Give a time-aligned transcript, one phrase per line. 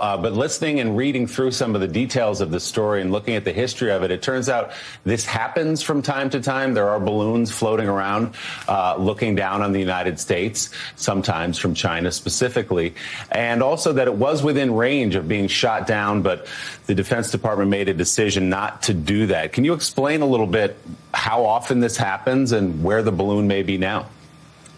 [0.00, 3.34] Uh, but listening and reading through some of the details of the story and looking
[3.34, 4.72] at the history of it, it turns out
[5.04, 6.72] this happens from time to time.
[6.72, 8.34] There are balloons floating around
[8.66, 12.94] uh, looking down on the United States, sometimes from China specifically,
[13.30, 16.46] and also that it was within range of being shot down, but
[16.86, 19.52] the Defense Department made a decision not to do that.
[19.52, 20.76] Can you explain a little bit
[21.12, 24.06] how often this happens and where the balloon may be now?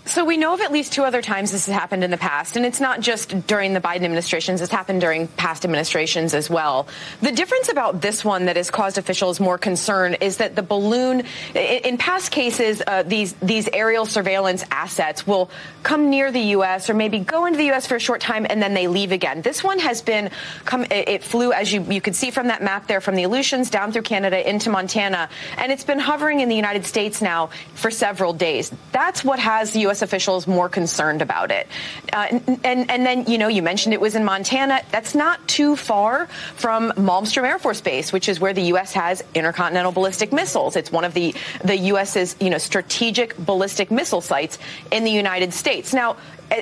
[0.05, 2.57] So we know of at least two other times this has happened in the past,
[2.57, 6.89] and it's not just during the Biden administrations, it's happened during past administrations as well.
[7.21, 11.23] The difference about this one that has caused officials more concern is that the balloon,
[11.55, 15.51] in past cases, uh, these, these aerial surveillance assets will
[15.85, 16.91] come near the U.S.
[16.91, 17.87] or maybe go into the U.S.
[17.87, 19.41] for a short time and then they leave again.
[19.41, 20.31] This one has been,
[20.65, 23.71] come, it flew, as you, you could see from that map there, from the Aleutians
[23.71, 27.91] down through Canada into Montana, and it's been hovering in the United States now for
[27.91, 28.73] several days.
[28.91, 29.92] That's what has the U.S.
[29.93, 30.01] U.S.
[30.01, 31.69] officials more concerned about it.
[32.15, 34.81] Uh, and, and then, you know, you mentioned it was in Montana.
[34.91, 36.27] That's not too far
[36.57, 38.95] from Malmstrom Air Force Base, which is where the U.S.
[38.95, 40.77] has intercontinental ballistic missiles.
[40.77, 44.59] It's one of the, the U.S.'s, you know, strategic ballistic missile sites
[44.91, 45.93] in the United States.
[45.93, 46.17] Now,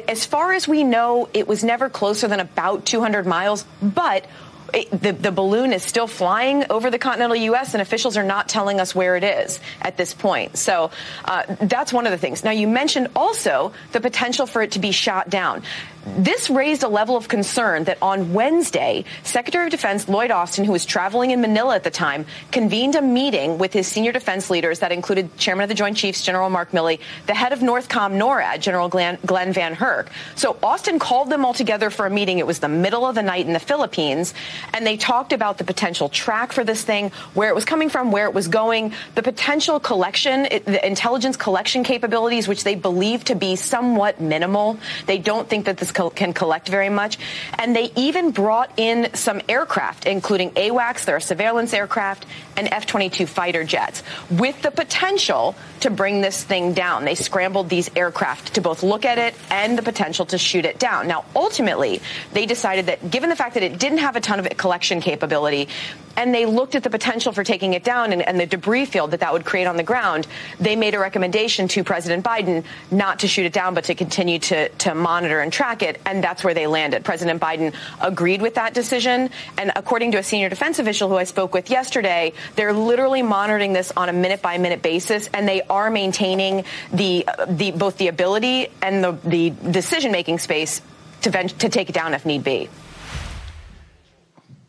[0.09, 4.27] as far as we know, it was never closer than about 200 miles, but
[4.73, 7.75] the, the balloon is still flying over the continental U.S.
[7.75, 10.57] and officials are not telling us where it is at this point.
[10.57, 10.91] So
[11.25, 12.45] uh, that's one of the things.
[12.45, 15.63] Now, you mentioned also the potential for it to be shot down.
[16.07, 20.73] This raised a level of concern that on Wednesday, Secretary of Defense Lloyd Austin, who
[20.73, 24.79] was traveling in Manila at the time, convened a meeting with his senior defense leaders
[24.79, 28.61] that included Chairman of the Joint Chiefs, General Mark Milley, the head of Northcom NORAD,
[28.61, 30.09] General Glen, Glen Van Herk.
[30.37, 32.39] So Austin called them all together for a meeting.
[32.39, 34.33] It was the middle of the night in the Philippines,
[34.73, 38.11] and they talked about the potential track for this thing, where it was coming from,
[38.11, 43.35] where it was going, the potential collection, the intelligence collection capabilities, which they believe to
[43.35, 44.79] be somewhat minimal.
[45.05, 47.19] They don't think that this can collect very much.
[47.55, 53.27] And they even brought in some aircraft, including AWACS, their surveillance aircraft, and F 22
[53.27, 57.05] fighter jets, with the potential to bring this thing down.
[57.05, 60.79] They scrambled these aircraft to both look at it and the potential to shoot it
[60.79, 61.09] down.
[61.09, 62.01] Now, ultimately,
[62.33, 65.69] they decided that given the fact that it didn't have a ton of collection capability,
[66.17, 69.11] and they looked at the potential for taking it down and, and, the debris field
[69.11, 70.27] that that would create on the ground,
[70.59, 74.39] they made a recommendation to President Biden not to shoot it down, but to continue
[74.39, 76.01] to, to monitor and track it.
[76.07, 77.05] And that's where they landed.
[77.05, 79.31] President Biden agreed with that decision.
[79.59, 83.73] And according to a senior defense official who I spoke with yesterday, they're literally monitoring
[83.73, 88.09] this on a minute by minute basis, and they are maintaining the, the both the
[88.09, 90.83] ability and the, the decision making space
[91.23, 92.69] to, to take it down if need be.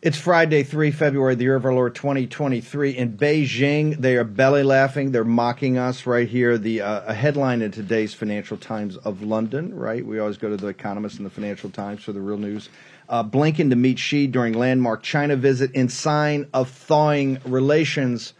[0.01, 2.97] It's Friday, 3 February, the year of our Lord 2023.
[2.97, 5.11] In Beijing, they are belly laughing.
[5.11, 6.57] They're mocking us right here.
[6.57, 10.03] The uh, a headline in today's Financial Times of London, right?
[10.03, 12.67] We always go to The Economist and the Financial Times for the real news.
[13.09, 18.33] Uh, Blinken to meet Xi during landmark China visit in sign of thawing relations.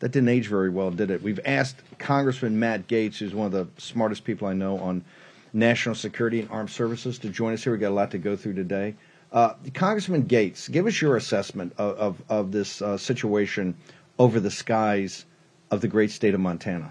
[0.00, 1.22] That didn't age very well, did it?
[1.22, 5.04] We've asked Congressman Matt Gaetz, who's one of the smartest people I know on
[5.52, 7.74] national security and armed services, to join us here.
[7.74, 8.96] We've got a lot to go through today.
[9.32, 13.74] Uh, Congressman Gaetz, give us your assessment of, of, of this uh, situation
[14.18, 15.24] over the skies
[15.70, 16.90] of the great state of Montana.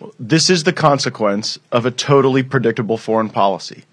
[0.00, 3.84] Well, this is the consequence of a totally predictable foreign policy,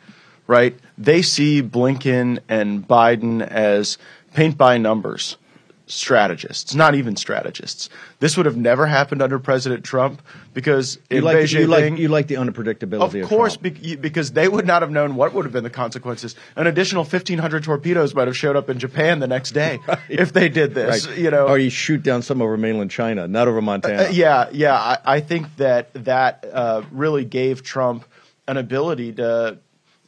[0.47, 0.77] right?
[0.97, 3.97] They see Blinken and Biden as
[4.33, 5.37] paint by numbers
[5.85, 7.89] strategists, not even strategists.
[8.19, 10.21] This would have never happened under President Trump
[10.53, 13.21] because you in like, Beijing, you like, you like the unpredictability.
[13.21, 15.69] Of course, of be, because they would not have known what would have been the
[15.69, 16.35] consequences.
[16.55, 19.99] An additional 1,500 torpedoes might have showed up in Japan the next day right.
[20.09, 21.07] if they did this.
[21.07, 21.17] Right.
[21.17, 24.03] You know, or you shoot down some over mainland China, not over Montana.
[24.03, 24.75] Uh, yeah, yeah.
[24.75, 28.05] I, I, think that that uh, really gave Trump
[28.47, 29.57] an ability to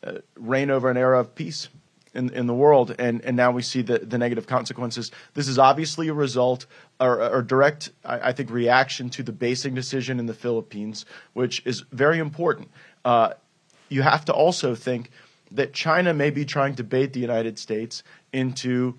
[0.04, 1.70] uh, reign over an era of peace.
[2.16, 5.12] In, in the world, and, and now we see the, the negative consequences.
[5.34, 6.66] This is obviously a result
[7.00, 11.62] or, or direct, I, I think, reaction to the basing decision in the Philippines, which
[11.66, 12.70] is very important.
[13.04, 13.34] Uh,
[13.90, 15.12] you have to also think
[15.52, 18.04] that China may be trying to bait the United States
[18.34, 18.96] into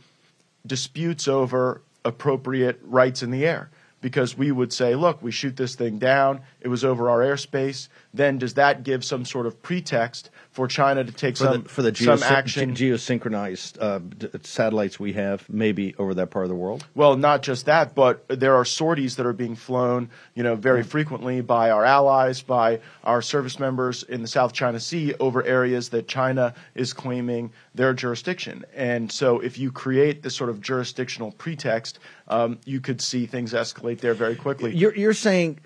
[0.66, 5.74] disputes over appropriate rights in the air because we would say, look, we shoot this
[5.74, 7.88] thing down, it was over our airspace.
[8.12, 11.68] Then does that give some sort of pretext for China to take for some the,
[11.68, 12.74] for the some geosyn- action?
[12.74, 16.86] ge- geosynchronized uh, d- satellites we have, maybe over that part of the world.
[16.94, 20.82] Well, not just that, but there are sorties that are being flown, you know, very
[20.82, 25.90] frequently by our allies, by our service members in the South China Sea over areas
[25.90, 28.64] that China is claiming their jurisdiction.
[28.74, 31.98] And so, if you create this sort of jurisdictional pretext,
[32.28, 34.74] um, you could see things escalate there very quickly.
[34.74, 35.60] You're, you're saying,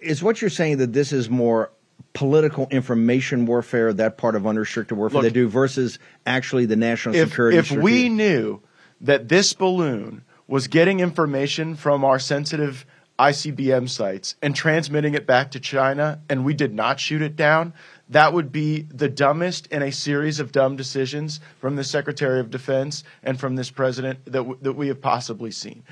[0.00, 1.70] is what you're saying that this is more
[2.12, 7.14] political information warfare, that part of unrestricted warfare Look, they do, versus actually the national
[7.14, 7.58] if, security?
[7.58, 8.60] if we knew
[9.00, 12.86] that this balloon was getting information from our sensitive
[13.18, 17.72] ICBM sites and transmitting it back to China and we did not shoot it down,
[18.08, 22.50] that would be the dumbest in a series of dumb decisions from the Secretary of
[22.50, 25.82] Defense and from this president that, w- that we have possibly seen.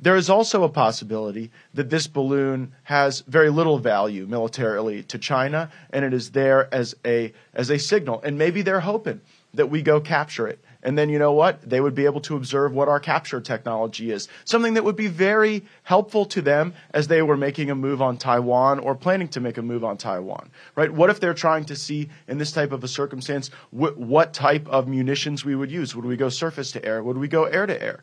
[0.00, 5.70] There is also a possibility that this balloon has very little value militarily to China,
[5.90, 8.20] and it is there as a as a signal.
[8.22, 9.20] And maybe they're hoping
[9.54, 11.62] that we go capture it, and then you know what?
[11.62, 15.06] They would be able to observe what our capture technology is, something that would be
[15.06, 19.40] very helpful to them as they were making a move on Taiwan or planning to
[19.40, 20.50] make a move on Taiwan.
[20.76, 20.90] Right?
[20.90, 24.68] What if they're trying to see in this type of a circumstance wh- what type
[24.68, 25.96] of munitions we would use?
[25.96, 27.02] Would we go surface to air?
[27.02, 28.02] Would we go air to air?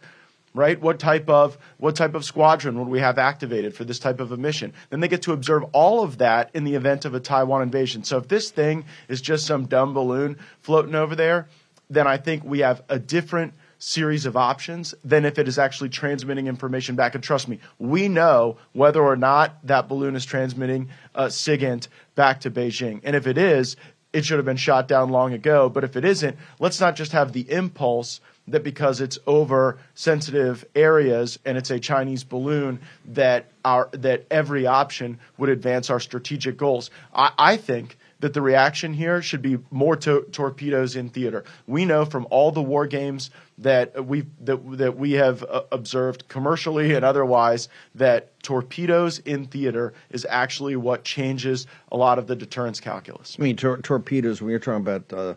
[0.54, 0.82] right?
[0.82, 4.32] What type of what type of squadron would we have activated for this type of
[4.32, 4.74] a mission?
[4.90, 8.04] Then they get to observe all of that in the event of a Taiwan invasion.
[8.04, 11.48] So if this thing is just some dumb balloon floating over there,
[11.92, 15.90] then I think we have a different series of options than if it is actually
[15.90, 17.16] transmitting information back.
[17.16, 22.42] And trust me, we know whether or not that balloon is transmitting uh, SIGINT back
[22.42, 23.02] to Beijing.
[23.04, 23.76] And if it is,
[24.14, 25.68] it should have been shot down long ago.
[25.68, 30.66] But if it isn't, let's not just have the impulse that because it's over sensitive
[30.76, 36.58] areas and it's a Chinese balloon that our that every option would advance our strategic
[36.58, 36.90] goals.
[37.14, 41.44] I, I think that the reaction here should be more to, torpedoes in theater.
[41.68, 46.28] We know from all the war games that we that that we have uh, observed
[46.28, 52.36] commercially and otherwise that torpedoes in theater is actually what changes a lot of the
[52.36, 53.36] deterrence calculus.
[53.38, 54.42] I mean, tor- torpedoes.
[54.42, 55.34] When you're talking about uh,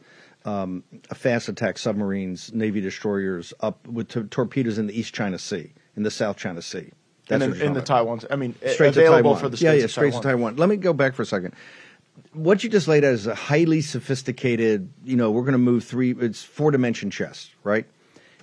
[0.48, 0.84] um,
[1.14, 6.02] fast attack submarines, navy destroyers, up with t- torpedoes in the East China Sea, in
[6.02, 6.90] the South China Sea,
[7.30, 8.54] and in, in the Taiwan, I mean.
[8.66, 9.40] Straight available Taiwan.
[9.40, 10.56] for the yeah, states yeah, of straight to Taiwan.
[10.56, 11.54] Let me go back for a second.
[12.32, 14.90] What you just laid out is a highly sophisticated.
[15.04, 16.12] You know, we're going to move three.
[16.12, 17.86] It's four dimension chess, right?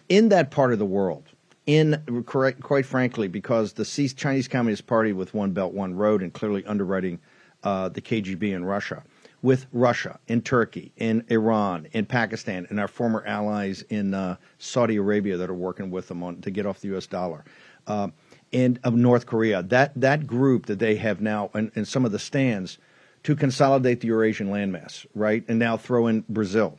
[0.09, 1.23] In that part of the world,
[1.65, 3.85] in quite frankly, because the
[4.15, 7.19] Chinese Communist Party with One Belt One Road and clearly underwriting
[7.63, 9.03] uh, the KGB in Russia,
[9.41, 14.97] with Russia, in Turkey, in Iran, in Pakistan, and our former allies in uh, Saudi
[14.97, 17.07] Arabia that are working with them on to get off the U.S.
[17.07, 17.45] dollar,
[17.87, 18.09] uh,
[18.51, 19.63] and of North Korea.
[19.63, 22.77] That that group that they have now, and, and some of the stands
[23.23, 26.77] to consolidate the Eurasian landmass, right, and now throw in Brazil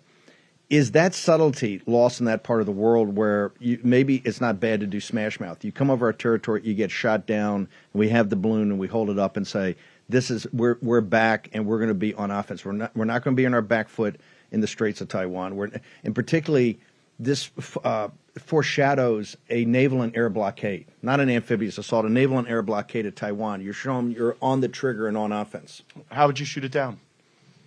[0.72, 4.58] is that subtlety lost in that part of the world where you, maybe it's not
[4.58, 5.62] bad to do smash mouth?
[5.62, 8.88] You come over our territory, you get shot down, we have the balloon and we
[8.88, 9.76] hold it up and say,
[10.08, 12.64] "This is we're we're back and we're going to be on offense.
[12.64, 14.18] We're not we're not going to be on our back foot
[14.50, 15.56] in the Straits of Taiwan.
[15.56, 15.68] We're
[16.04, 16.80] and particularly
[17.22, 17.50] this
[17.84, 22.62] uh, foreshadows a naval and air blockade, not an amphibious assault, a naval and air
[22.62, 23.62] blockade at Taiwan.
[23.62, 25.82] You're showing you're on the trigger and on offense.
[26.10, 26.98] How would you shoot it down?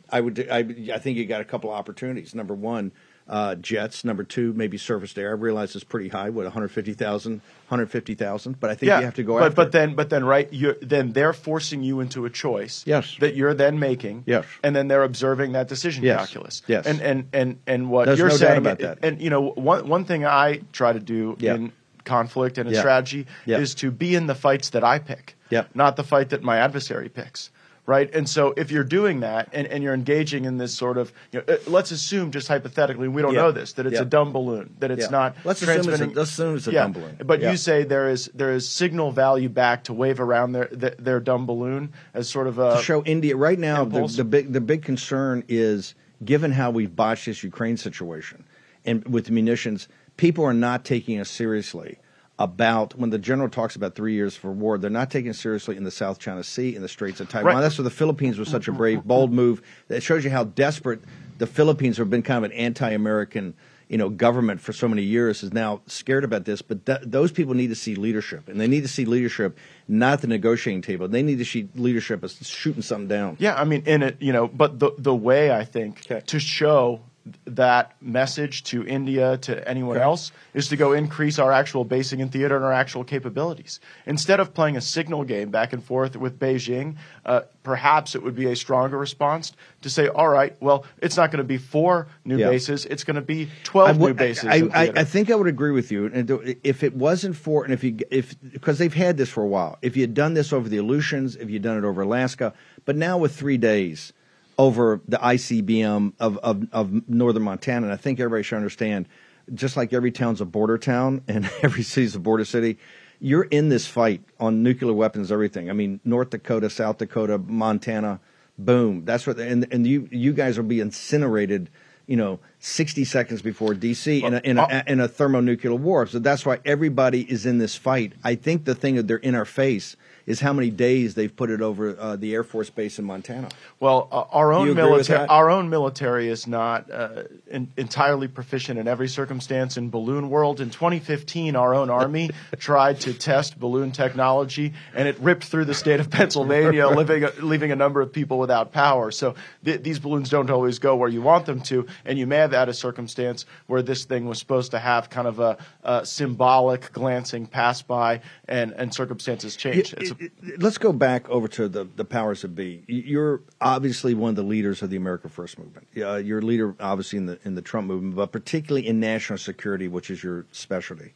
[0.10, 0.48] I would.
[0.50, 0.60] I,
[0.94, 2.36] I think you got a couple of opportunities.
[2.36, 2.92] Number one,
[3.28, 4.04] uh, jets.
[4.04, 5.30] Number two, maybe surface to air.
[5.30, 6.30] I realize it's pretty high.
[6.30, 8.60] What 150,000, 150,000.
[8.60, 9.56] But I think you have to go but, after.
[9.56, 10.52] But then, but then, right?
[10.54, 12.84] You then they're forcing you into a choice.
[12.86, 13.16] Yes.
[13.20, 14.24] That you're then making.
[14.26, 14.46] Yes.
[14.64, 16.18] And then they're observing that decision Yes.
[16.18, 16.62] calculus.
[16.68, 16.86] Yes.
[16.86, 19.00] And and and and what There's you're no saying about that.
[19.04, 21.56] And you know, one one thing I try to do Yeah.
[21.56, 21.72] in
[22.04, 22.82] conflict and in Yeah.
[22.82, 23.58] strategy Yeah.
[23.58, 25.36] is to be in the fights that I pick.
[25.50, 25.64] Yeah.
[25.74, 27.50] Not the fight that my adversary picks.
[27.88, 31.14] Right, and so if you're doing that and, and you're engaging in this sort of,
[31.32, 33.42] you know, uh, let's assume just hypothetically, we don't Yeah.
[33.42, 34.02] know this, that it's Yeah.
[34.02, 35.10] a dumb balloon, that it's Yeah.
[35.12, 35.36] not.
[35.44, 37.18] Let's assume it's a- transmitting- let's assume it's a dumb balloon.
[37.24, 40.96] But you say there is there is signal value back to wave around their their,
[40.98, 44.52] their dumb balloon as sort of a to show India right now, the, the big
[44.52, 48.46] the big concern is given how we've botched this Ukraine situation
[48.84, 49.88] and with munitions,
[50.18, 52.00] people are not taking us seriously
[52.38, 54.78] about when the general talks about three years for war.
[54.78, 57.56] They're not taking it seriously in the South China Sea, in the Straits of Taiwan.
[57.56, 57.62] Right.
[57.62, 59.62] That's where the Philippines was such a brave, bold move.
[59.88, 61.02] That shows you how desperate
[61.38, 63.54] the Philippines have been kind of an anti-American,
[63.88, 66.62] you know, government for so many years is now scared about this.
[66.62, 70.14] But th- those people need to see leadership, and they need to see leadership not
[70.14, 71.08] at the negotiating table.
[71.08, 73.38] They need to see leadership as shooting something down.
[73.40, 77.02] Yeah, I mean, in it, you know, but the the way I think to show
[77.46, 82.30] that message to India to anyone else is to go increase our actual basing in
[82.30, 86.38] theater and our actual capabilities instead of playing a signal game back and forth with
[86.40, 86.96] Beijing.
[87.26, 91.32] Uh, perhaps it would be a stronger response to say, all right, well, it's not
[91.32, 92.50] going to be four new Yeah.
[92.50, 94.46] bases; it's going to be twelve would- new bases.
[94.46, 94.92] I, I.
[94.98, 96.06] I think I would agree with you.
[96.06, 99.48] And if it wasn't for, and if you, if because they've had this for a
[99.48, 102.54] while, if you had done this over the Aleutians, if you'd done it over Alaska,
[102.86, 104.14] but now with three days
[104.58, 109.08] over the ICBM of, of, of northern Montana, and I think everybody should understand,
[109.54, 112.78] just like every town's a border town and every city's a border city,
[113.20, 115.70] you're in this fight on nuclear weapons, everything.
[115.70, 118.20] I mean, North Dakota, South Dakota, Montana,
[118.58, 119.06] boom.
[119.06, 121.70] That's what, and and you you guys will be incinerated.
[122.08, 126.08] You know, sixty seconds before DC in a, in a, in a thermonuclear war.
[126.08, 128.14] So that's why everybody is in this fight.
[128.24, 129.96] I think the thing that they're in our face
[130.26, 133.50] is how many days they've put it over uh, the Air Force Base in Montana.
[133.80, 138.88] Well, uh, our own military, our own military is not uh, in, entirely proficient in
[138.88, 140.62] every circumstance in balloon world.
[140.62, 145.74] In 2015, our own army tried to test balloon technology, and it ripped through the
[145.74, 149.12] state of Pennsylvania, leaving a, leaving a number of people without power.
[149.12, 152.38] So th- these balloons don't always go where you want them to, and you may
[152.38, 156.06] have had a circumstance where this thing was supposed to have kind of a, a
[156.06, 159.94] symbolic glancing pass by, and, and circumstances change.
[159.98, 162.84] It's a- Let's go back over to the, the powers that be.
[162.88, 165.88] You're obviously one of the leaders of the America First movement.
[165.98, 169.38] Uh, you're a leader, obviously, in the in the Trump movement, but particularly in national
[169.38, 171.14] security, which is your specialty.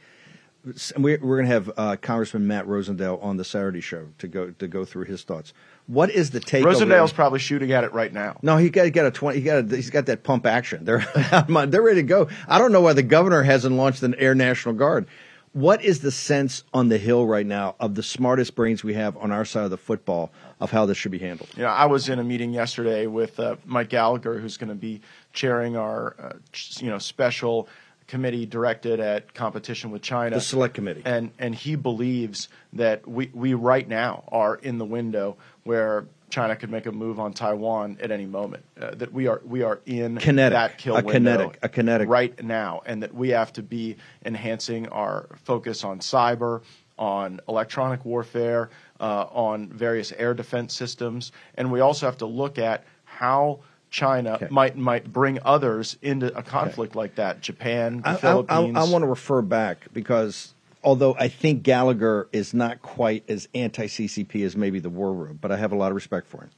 [0.98, 4.52] We're, we're going to have uh, Congressman Matt Rosendale on the Saturday show to go
[4.52, 5.54] to go through his thoughts.
[5.90, 6.64] What is the take?
[6.66, 8.38] Rosendale's probably shooting at it right now.
[8.44, 9.40] No, he got, he got a twenty.
[9.40, 10.86] He got a, he's got that pump action.
[10.86, 11.00] They're
[11.48, 12.30] they're ready to go.
[12.48, 15.08] I don't know why the governor hasn't launched an Air National Guard.
[15.54, 19.18] What is the sense on the Hill right now of the smartest brains we have
[19.18, 21.50] on our side of the football of how this should be handled?
[21.56, 24.76] You know, I was in a meeting yesterday with uh, Mike Gallagher, who's going to
[24.76, 25.02] be
[25.34, 26.34] chairing our, uh,
[26.78, 27.68] you know, special
[28.10, 30.36] committee directed at competition with China.
[30.36, 31.04] The select committee.
[31.06, 36.56] And and he believes that we we right now are in the window where China
[36.56, 38.64] could make a move on Taiwan at any moment.
[38.80, 40.54] Uh, that we are we are in Kinetic.
[40.54, 41.60] that kill A window kinetic.
[41.62, 42.10] A kinetic.
[42.10, 46.62] right now, and that we have to be enhancing our focus on cyber,
[46.98, 52.58] on electronic warfare, uh, on various air defense systems, and we also have to look
[52.58, 54.48] at how China Okay.
[54.50, 57.42] might might bring others into a conflict like that.
[57.42, 58.78] Japan, the I, I, Philippines.
[58.78, 60.54] I, want to refer back because
[60.84, 65.40] although I think Gallagher is not quite as anti CCP as maybe the War Room,
[65.42, 66.50] but I have a lot of respect for him.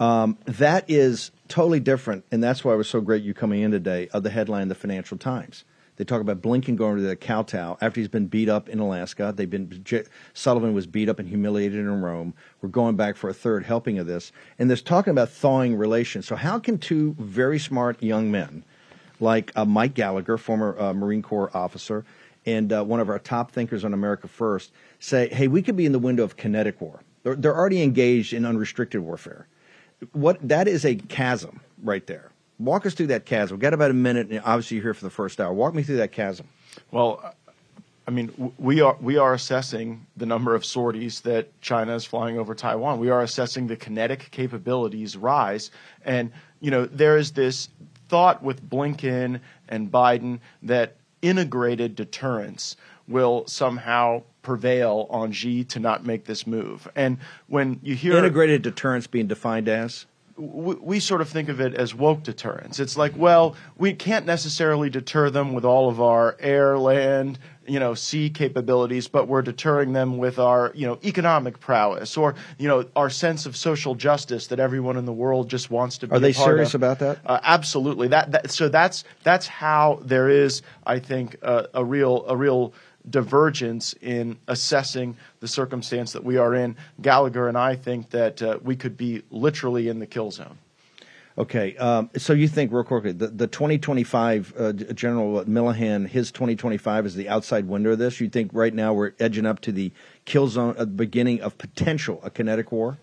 [0.00, 3.70] Um, that is totally different, and that's why it was so great you coming in
[3.70, 4.08] today.
[4.12, 5.64] Of the headline, the Financial Times,
[6.02, 9.32] they talk about Blinken going to the kowtow after he's been beat up in Alaska.
[9.36, 10.02] They've been J-
[10.34, 12.34] Sullivan was beat up and humiliated in Rome.
[12.60, 16.26] We're going back for a third helping of this, and there's talking about thawing relations.
[16.26, 18.64] So how can two very smart young men?
[19.20, 22.04] like uh, Mike Gallagher, former uh, Marine Corps officer,
[22.44, 25.86] and uh, one of our top thinkers on America First, say, hey, we could be
[25.86, 27.04] in the window of kinetic war.
[27.22, 29.46] They're, they're already engaged in unrestricted warfare.
[30.10, 32.31] What that is a chasm right there.
[32.64, 33.56] Walk us through that chasm.
[33.56, 35.52] We've got about a minute, and obviously you're here for the first hour.
[35.52, 36.46] Walk me through that chasm.
[36.90, 37.34] Well,
[38.06, 42.38] I mean, we are we are assessing the number of sorties that China is flying
[42.38, 42.98] over Taiwan.
[42.98, 45.70] We are assessing the kinetic capabilities rise,
[46.04, 47.68] and you know there is this
[48.08, 52.76] thought with Blinken and Biden that integrated deterrence
[53.08, 56.88] will somehow prevail on Xi to not make this move.
[56.96, 61.60] And when you hear Integrated deterrence being defined as we, we sort of think of
[61.60, 62.80] it as woke deterrence.
[62.80, 67.78] It's like, well, we can't necessarily deter them with all of our air, land, you
[67.78, 72.68] know, sea capabilities, but we're deterring them with our, you know, economic prowess or, you
[72.68, 76.14] know, our sense of social justice that everyone in the world just wants to be.
[76.14, 76.80] Are they serious of.
[76.80, 77.18] about that?
[77.24, 78.08] Uh, absolutely.
[78.08, 82.74] That, that so that's that's how there is, I think, uh, a real a real
[83.08, 86.76] divergence in assessing the circumstance that we are in.
[87.00, 90.58] Gallagher and I think that uh, we could be literally in the kill zone.
[91.38, 97.06] Okay, um, so you think real quickly the, the 2025 uh, General Minihan, his 2025
[97.06, 98.20] is the outside window of this.
[98.20, 99.92] You think right now we're edging up to the
[100.26, 102.98] kill zone the beginning of potential a kinetic war?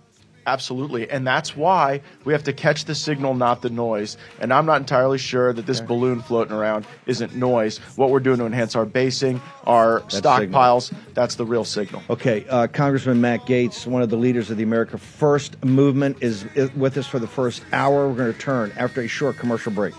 [0.50, 1.10] Absolutely.
[1.10, 4.18] And that's why we have to catch the signal, not the noise.
[4.40, 7.78] And I'm not entirely sure that this balloon floating around isn't noise.
[7.96, 12.02] What we're doing to enhance our basing, our stockpiles, that's the real signal.
[12.10, 16.46] Okay, uh, Congressman Matt Gaetz, one of the leaders of the America First movement, is,
[16.56, 18.10] is with us for the first hour.
[18.10, 19.94] We're going to turn after a short commercial break.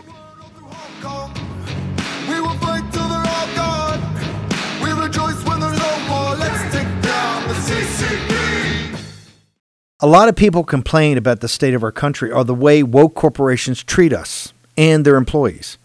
[10.03, 13.15] A lot of people complain about the state of our country or the way woke
[13.15, 15.77] corporations treat us and their employees.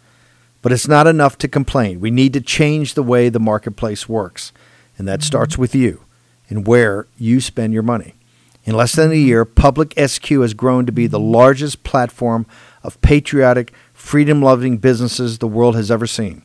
[0.61, 1.99] But it's not enough to complain.
[1.99, 4.53] We need to change the way the marketplace works.
[4.97, 5.25] And that mm-hmm.
[5.25, 6.05] starts with you
[6.47, 8.15] and where you spend your money.
[8.63, 9.27] In less than a mm-hmm.
[9.27, 11.33] year, Public SQ has grown to be the mm-hmm.
[11.33, 12.45] largest platform
[12.83, 16.44] of patriotic, freedom loving businesses the world has ever seen.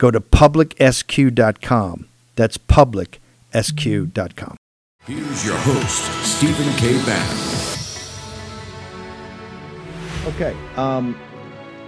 [0.00, 2.08] Go to publicsq.com.
[2.34, 4.56] That's publicsq.com.
[5.04, 6.94] Here's your host, Stephen K.
[7.04, 7.36] Bannon.
[10.24, 10.56] Okay.
[10.76, 11.14] Um,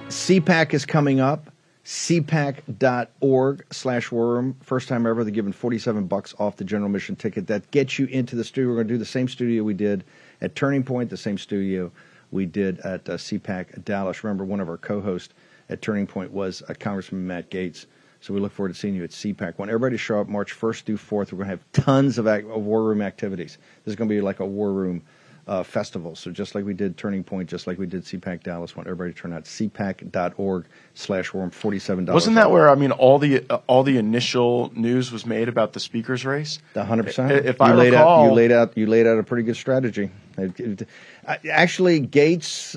[0.09, 1.50] CPAC is coming up.
[1.87, 4.57] CPAC.org slash war room.
[4.61, 7.47] First time ever, they're giving 47 bucks off the general mission ticket.
[7.47, 8.69] That gets you into the studio.
[8.69, 10.04] We're going to do the same studio we did
[10.42, 11.90] at Turning Point, the same studio
[12.31, 14.23] we did at uh, CPAC Dallas.
[14.23, 15.33] Remember, one of our co hosts
[15.71, 17.87] at Turning Point was uh, Congressman Matt Gaetz.
[18.23, 19.59] So we look forward to seeing you at CPAC.
[19.59, 21.33] Want everybody to show up March 1st through 4th.
[21.33, 23.59] We're going to have tons of, act- of war room activities.
[23.85, 25.02] This is going to be like a war room
[25.46, 26.14] uh, festival.
[26.14, 29.12] So just like we did Turning Point, just like we did CPAC Dallas, want everybody
[29.12, 32.12] to turn out cpac.org slash warm $47.
[32.12, 35.73] Wasn't that where I mean all the uh, all the initial news was made about
[35.73, 36.60] the speakers race?
[36.75, 37.32] The hundred percent.
[37.32, 39.56] If you I laid recall, out, you laid out, you laid out a pretty good
[39.56, 40.10] strategy.
[41.50, 42.76] Actually, Gaetz,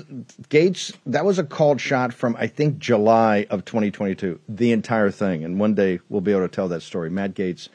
[0.50, 4.40] Gaetz, that was a called shot from I think July of 2022.
[4.48, 7.10] The entire thing, and one day we'll be able to tell that story.
[7.10, 7.68] Matt Gaetz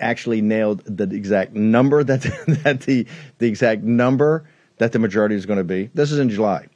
[0.00, 2.22] actually nailed the exact number that
[2.64, 3.06] that the
[3.38, 5.90] the exact number that the majority is going to be.
[5.94, 6.66] This is in July,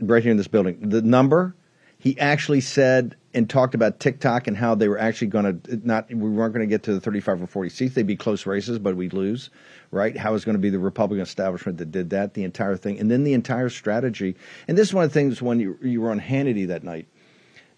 [0.00, 0.88] right here in this building.
[0.88, 1.54] The number
[1.98, 6.08] he actually said and talked about TikTok and how they were actually going to not
[6.08, 7.94] we weren't going to get to the 35 or 40 seats.
[7.94, 9.50] They'd be close races, but we'd lose,
[9.90, 10.16] right?
[10.16, 13.10] How it's going to be the Republican establishment that did that, the entire thing, and
[13.10, 14.36] then the entire strategy.
[14.68, 17.08] And this is one of the things when you, you were on Hannity that night.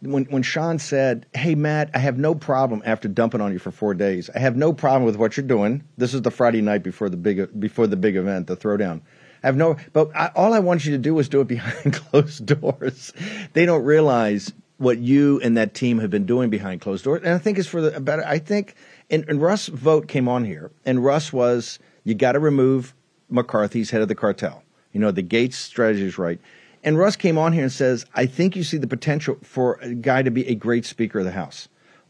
[0.01, 3.73] When, when Sean said, "Hey Matt, I have no problem after dumping on you for
[3.73, 4.31] four days.
[4.35, 5.83] I have no problem with what you're doing.
[5.97, 9.01] This is the Friday night before the big before the big event, the throwdown.
[9.43, 11.95] I have no, but I, all I want you to do is do it behind
[11.95, 13.13] closed doors.
[13.53, 17.35] They don't realize what you and that team have been doing behind closed doors, and
[17.35, 18.25] I think it's for the better.
[18.25, 18.75] I think,
[19.11, 22.95] and, and Russ Vought came on here, and Russ was, you got to remove
[23.29, 24.63] McCarthy's head of the cartel.
[24.93, 26.41] You know, the Gaetz strategy is right.
[26.89, 29.93] And Russ came on here and says, I think you see the potential for a
[29.93, 31.69] guy to be a great Speaker of the House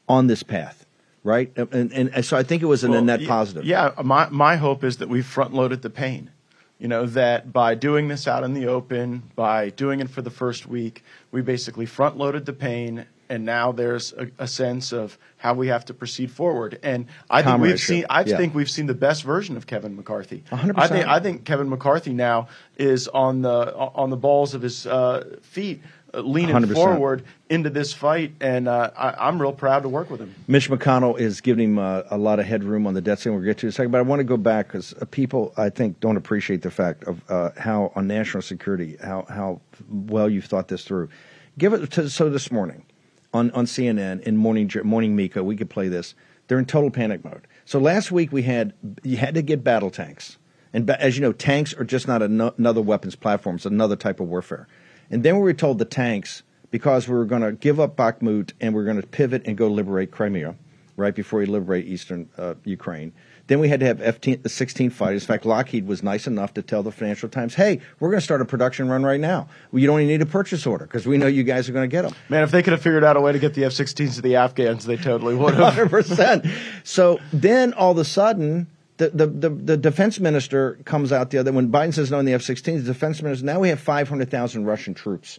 [0.08, 0.86] on this path,
[1.24, 1.50] right?
[1.56, 3.64] And, and, so I think it was a Well, net positive.
[3.64, 6.30] Yeah, my my hope is that we front loaded the pain.
[6.78, 10.30] You know that by doing this out in the open, by doing it for the
[10.30, 15.18] first week, we basically front loaded the pain, and now there's a, a sense of
[15.36, 16.78] how we have to proceed forward.
[16.82, 18.06] And I think we've seen.
[18.10, 18.36] I yeah.
[18.36, 20.44] think we've seen the best version of Kevin McCarthy.
[20.50, 20.74] 100%.
[20.76, 24.86] I think I think Kevin McCarthy now is on the on the balls of his
[24.86, 26.74] uh, feet, uh, leaning 100%.
[26.74, 30.34] forward into this fight, and uh, I, I'm real proud to work with him.
[30.46, 33.38] Mitch McConnell is giving him uh, a lot of headroom on the debt ceiling.
[33.38, 35.52] We'll get to in a second, but I want to go back because uh, people,
[35.56, 40.28] I think, don't appreciate the fact of uh, how on national security, how how well
[40.28, 41.10] you've thought this through.
[41.58, 42.84] Give it to, so this morning
[43.32, 46.14] on on CNN in morning morning Mika, we could play this.
[46.46, 47.46] They're in total panic mode.
[47.64, 50.38] So last week we had you had to get battle tanks,
[50.72, 53.96] and ba- as you know, tanks are just not ano- another weapons platform; it's another
[53.96, 54.66] type of warfare.
[55.10, 58.52] And then we were told the tanks because we were going to give up Bakhmut
[58.60, 60.54] and we are going to pivot and go liberate Crimea,
[60.96, 63.12] right before we liberate eastern uh, Ukraine.
[63.48, 65.22] Then we had to have F-16 fighters.
[65.22, 68.24] In fact, Lockheed was nice enough to tell the Financial Times, "Hey, we're going to
[68.24, 69.48] start a production run right now.
[69.72, 71.88] Well, you don't even need a purchase order because we know you guys are going
[71.88, 73.64] to get them." Man, if they could have figured out a way to get the
[73.64, 75.74] F-16s to the Afghans, they totally would have.
[75.74, 76.46] Hundred percent.
[76.84, 81.38] So then all of a sudden, the, the, the, the defense minister comes out the
[81.38, 82.64] other when Biden says no on the F-16.
[82.64, 85.38] The defense minister says, now we have five hundred thousand Russian troops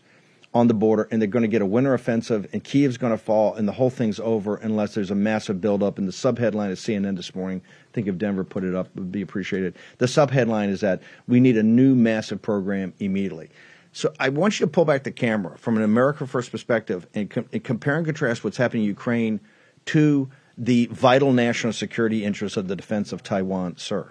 [0.54, 3.18] on the border, and they're going to get a winter offensive, and Kiev's going to
[3.18, 6.00] fall, and the whole thing's over unless there's a massive buildup.
[6.00, 7.62] And the subheadline of CNN this morning,
[8.00, 9.76] think if Denver put it up, it would be appreciated.
[9.98, 13.50] The subheadline is that we need a new massive program immediately.
[13.92, 17.30] So I want you to pull back the camera from an America First perspective and,
[17.30, 19.42] com- and compare and contrast what's happening in Ukraine
[19.86, 24.10] to the vital national security interests of the defense of Taiwan, sir.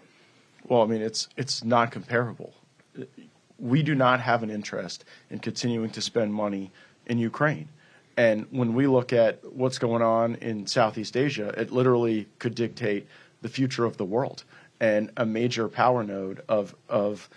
[0.65, 2.53] Well, I mean, it's it's not comparable.
[3.59, 6.73] We do not have an interest in continuing to spend money
[7.07, 7.69] in Ukraine.
[8.19, 13.07] And when we look at what's going on in Southeast Asia, it literally could dictate
[13.43, 14.45] the future of the world
[14.81, 17.29] and a major power node of of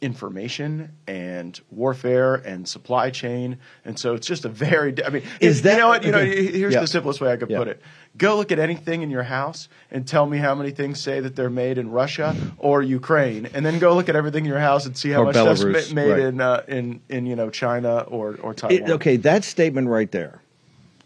[0.00, 3.56] information and warfare and supply chain.
[3.84, 6.18] And so it's just a very I mean Is that- you know what you know
[6.24, 6.80] here's Yeah.
[6.80, 7.58] the simplest way I could Yeah.
[7.58, 7.80] put it.
[8.18, 11.34] Go look at anything in your house and tell me how many things say that
[11.34, 14.86] they're made in Russia or Ukraine, and then go look at everything in your house
[14.86, 16.20] and see how Or much stuff's Belarus, ma- made right.
[16.20, 18.82] in uh, in in you know China or or Taiwan.
[18.82, 20.40] It, okay, that statement right there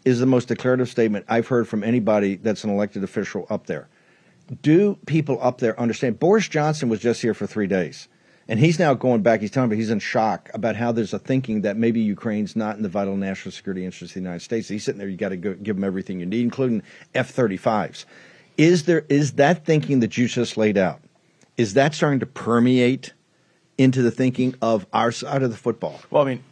[0.05, 3.87] is the most declarative statement I've heard from anybody that's an elected official up there.
[4.61, 6.19] Do people up there understand?
[6.19, 8.07] Boris Johnson was just here for three days,
[8.47, 9.41] and he's now going back.
[9.41, 12.75] He's telling me he's in shock about how there's a thinking that maybe Ukraine's not
[12.75, 14.67] in the vital national security interests of the United States.
[14.67, 15.07] He's sitting there.
[15.07, 16.81] You got to give them everything you need, including
[17.13, 18.05] F-35s.
[18.57, 20.99] Is there is that thinking that you just laid out?
[21.55, 23.13] Is that starting to permeate
[23.77, 26.01] into the thinking of our side of the football?
[26.09, 26.43] Well, I mean,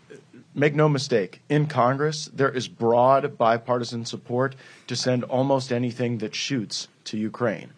[0.53, 4.55] make no mistake, in Congress, there is broad bipartisan support
[4.87, 7.71] to send almost anything that shoots to Ukraine.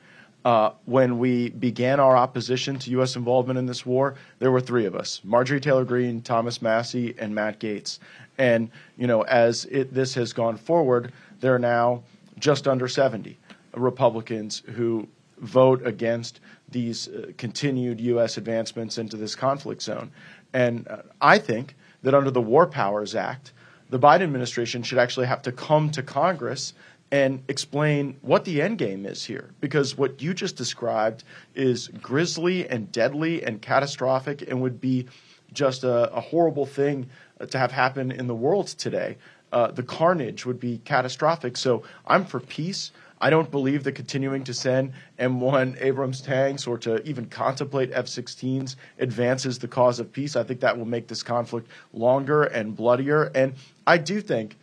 [0.45, 3.17] Uh, when we began our opposition to U.S.
[3.17, 7.35] involvement in this war, there were three of us Marjorie Taylor Greene, Thomas Massie, and
[7.35, 7.99] Matt Gaetz.
[8.37, 12.03] And, you know, as it, this has gone forward, there are now
[12.39, 13.37] just under 70
[13.73, 15.07] Republicans who
[15.39, 18.37] vote against these uh, continued U.S.
[18.37, 20.11] advancements into this conflict zone.
[20.53, 23.51] And uh, I think that under the War Powers Act,
[23.89, 26.73] the Biden administration should actually have to come to Congress
[27.11, 29.51] and explain what the end game is here.
[29.59, 31.23] Because what you just described
[31.55, 35.07] is grisly and deadly and catastrophic and would be
[35.53, 39.17] just a, a horrible thing uh, to have happen in the world today.
[39.51, 41.57] Uh, the carnage would be catastrophic.
[41.57, 42.91] So I'm for peace.
[43.21, 48.05] I don't believe that continuing to send M1 Abrams tanks or to even contemplate F
[48.05, 50.35] 16s advances the cause of peace.
[50.35, 53.23] I think that will make this conflict longer and bloodier.
[53.35, 54.57] And I do think,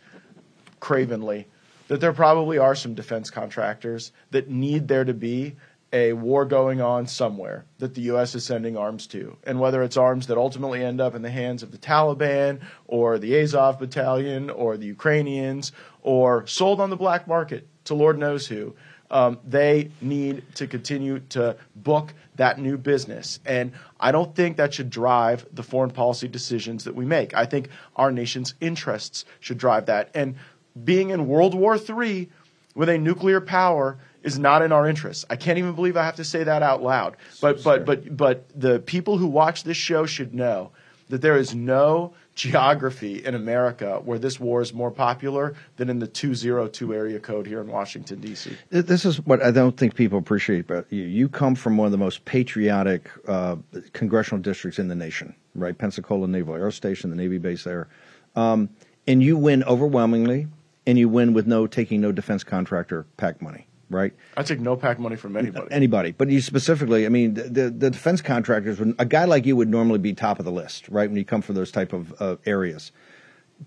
[0.79, 1.45] cravenly,
[1.87, 5.55] that there probably are some defense contractors that need there to be
[5.93, 8.35] a war going on somewhere that the U.S.
[8.35, 9.37] is sending arms to.
[9.45, 13.17] And whether it's arms that ultimately end up in the hands of the Taliban or
[13.17, 15.71] the Azov battalion or the Ukrainians
[16.01, 18.75] or sold on the black market to Lord knows who,
[19.09, 23.39] um, they need to continue to book that new business.
[23.45, 27.33] And I don't think that should drive the foreign policy decisions that we make.
[27.33, 30.09] I think our nation's interests should drive that.
[30.13, 30.35] And
[30.83, 32.29] being in World War III
[32.75, 35.25] with a nuclear power is not in our interest.
[35.29, 37.17] I can't even believe I have to say that out loud.
[37.41, 40.71] But but but but the people who watch this show should know
[41.09, 45.99] that there is no geography in America where this war is more popular than in
[45.99, 48.55] the 202 area code here in Washington D.C.
[48.69, 51.03] This is what I don't think people appreciate about you.
[51.03, 53.55] You come from one of the most patriotic uh,
[53.93, 55.75] congressional districts in the nation, right?
[55.75, 57.87] Pensacola Naval Air Station, the Navy base there,
[58.35, 58.69] um,
[59.07, 60.47] and you win overwhelmingly,
[60.87, 64.13] and you win with no taking no defense contractor pack money, right?
[64.37, 65.67] I take no pack money from anybody.
[65.69, 69.55] Anybody, but you specifically, I mean, the, the, the defense contractors, a guy like you
[69.55, 71.07] would normally be top of the list, right?
[71.07, 72.91] When you come from those type of uh, areas.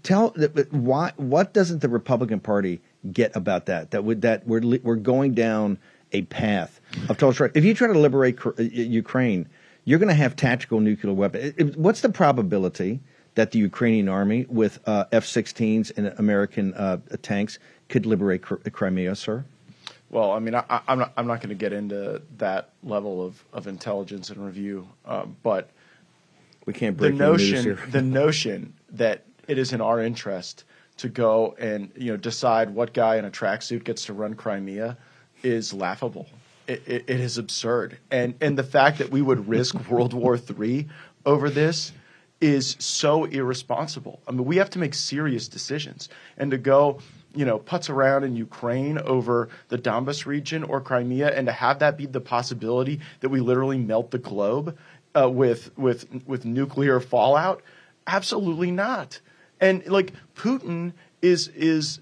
[0.02, 0.30] Tell
[0.70, 1.12] why?
[1.16, 2.80] What doesn't the Republican Party
[3.12, 3.90] get about that?
[3.90, 5.78] That would that we're we're going down
[6.12, 7.52] a path of total strike.
[7.54, 9.48] If you try to liberate uh, Ukraine,
[9.84, 11.76] you're going to have tactical nuclear weapons.
[11.76, 13.00] What's the probability
[13.40, 19.16] that the Ukrainian army with uh, F-16s and American uh, tanks could liberate Cr- Crimea,
[19.16, 19.46] sir?
[20.10, 21.12] Well, I mean, I, I'm not.
[21.16, 25.70] I'm not going to get into that level of, of intelligence and review, um, but
[26.66, 30.64] We can't the break news notion the notion that it is in our interest
[30.98, 34.98] to go and you know decide what guy in a tracksuit gets to run Crimea
[35.42, 36.26] is laughable.
[36.66, 40.36] It, it, it is absurd, and and the fact that we would risk World War
[40.36, 40.88] III
[41.24, 41.92] over this
[42.40, 44.20] is so irresponsible.
[44.26, 47.00] I mean, we have to make serious decisions, and to go
[47.34, 51.78] you know, putz around in Ukraine over the Donbas region or Crimea, and to have
[51.78, 54.76] that be the possibility that we literally melt the globe
[55.14, 57.62] uh, with with with nuclear fallout,
[58.06, 59.20] absolutely not.
[59.60, 62.00] And like Putin is is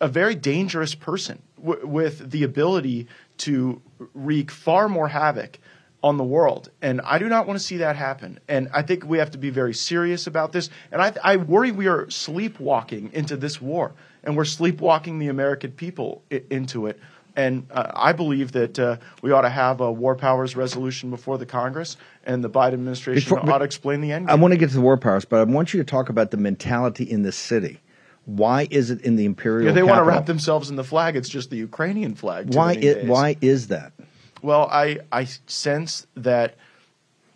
[0.00, 3.06] a very dangerous person w- with the ability
[3.38, 3.80] to
[4.14, 5.58] wreak far more havoc
[6.02, 6.70] on the world.
[6.80, 8.40] And I do not want to see that happen.
[8.48, 10.68] And I think we have to be very serious about this.
[10.90, 13.92] And I, I worry we are sleepwalking into this war,
[14.24, 16.98] and we're sleepwalking the American people I- into it.
[17.34, 21.38] And uh, I believe that uh, we ought to have a war powers resolution before
[21.38, 24.30] the Congress, and the Biden administration Before- ought to explain the end.
[24.30, 26.30] I want to get to the war powers, but I want you to talk about
[26.30, 27.80] the mentality in the city.
[28.26, 29.66] Why is it in the imperial?
[29.66, 31.16] Yeah, they want to wrap themselves in the flag.
[31.16, 32.54] It's just the Ukrainian flag.
[32.54, 32.74] Why?
[32.74, 33.92] It, why is that?
[34.42, 36.56] Well, I I sense that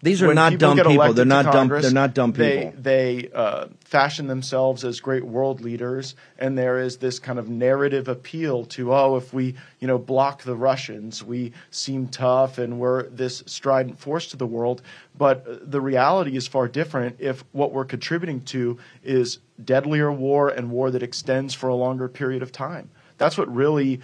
[0.03, 1.14] These are when not dumb people.
[1.14, 2.75] They're not dumb- they're not dumb people.
[2.77, 8.07] They uh, fashion themselves as great world leaders, and there is this kind of narrative
[8.09, 13.05] appeal to oh, if we you know block the Russians, we seem tough and we're
[13.05, 14.83] this strident force to the world.
[15.16, 17.16] But uh, the reality is far different.
[17.19, 22.09] If what we're contributing to is deadlier war and war that extends for a longer
[22.09, 24.01] period of time, that's what really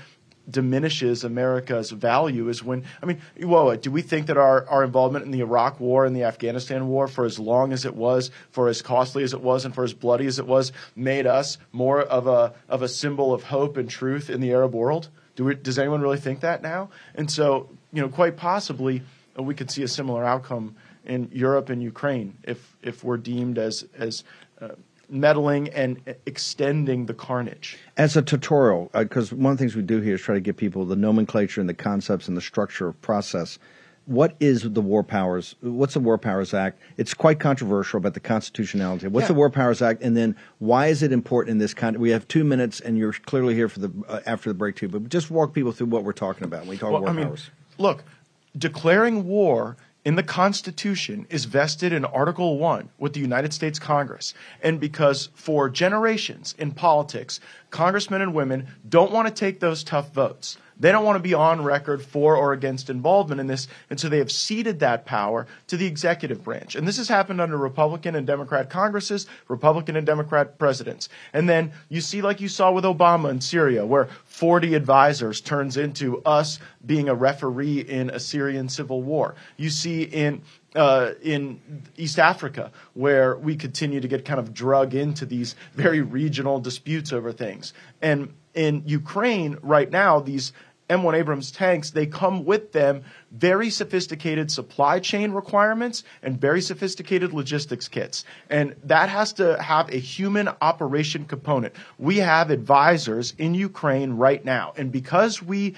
[0.50, 5.24] diminishes America's value is when I mean, whoa, do we think that our, our involvement
[5.24, 8.68] in the Iraq war and the Afghanistan war for as long as it was, for
[8.68, 12.00] as costly as it was and for as bloody as it was, made us more
[12.00, 15.08] of a of a symbol of hope and truth in the Arab world?
[15.34, 16.90] Do we, does anyone really think that now?
[17.14, 19.02] And so, you know, quite possibly
[19.38, 23.58] uh, we could see a similar outcome in Europe and Ukraine if if we're deemed
[23.58, 24.24] as as
[24.60, 24.68] uh,
[25.12, 27.78] meddling and extending the carnage.
[27.96, 30.56] As a tutorial, because one of the things we do here is try to give
[30.56, 33.58] people the nomenclature and the concepts and the structure of process.
[34.06, 35.54] What is the War Powers?
[35.60, 36.80] What's the War Powers Act?
[36.96, 39.06] It's quite controversial about the constitutionality.
[39.06, 41.96] What's the War Powers Act, and then why is it important in this kind?
[41.98, 44.88] we have two minutes, and you're clearly here for the uh, after the break too.
[44.88, 47.12] But just walk people through what we're talking about when we talk Well, War I
[47.12, 47.50] mean, Powers.
[47.78, 48.02] look,
[48.58, 54.34] declaring war in the Constitution is vested in Article 1 with the United States Congress.
[54.60, 57.38] And because for generations in politics,
[57.72, 60.56] congressmen and women don't want to take those tough votes.
[60.78, 64.08] They don't want to be on record for or against involvement in this, and so
[64.08, 66.74] they have ceded that power to the executive branch.
[66.74, 71.08] And this has happened under Republican and Democrat Congresses, Republican and Democrat presidents.
[71.32, 75.76] And then you see, like you saw with Obama in Syria, where 40 advisors turns
[75.76, 79.36] into us being a referee in a Syrian civil war.
[79.56, 80.42] You see in
[80.74, 81.60] uh, in
[81.96, 87.12] East Africa, where we continue to get kind of drug into these very regional disputes
[87.12, 87.72] over things.
[88.00, 90.52] And in Ukraine right now, these
[90.92, 97.32] M1 Abrams tanks, they come with them very sophisticated supply chain requirements and very sophisticated
[97.32, 98.24] logistics kits.
[98.50, 101.74] And that has to have a human operation component.
[101.98, 104.74] We have advisors in Ukraine right now.
[104.76, 105.74] And because we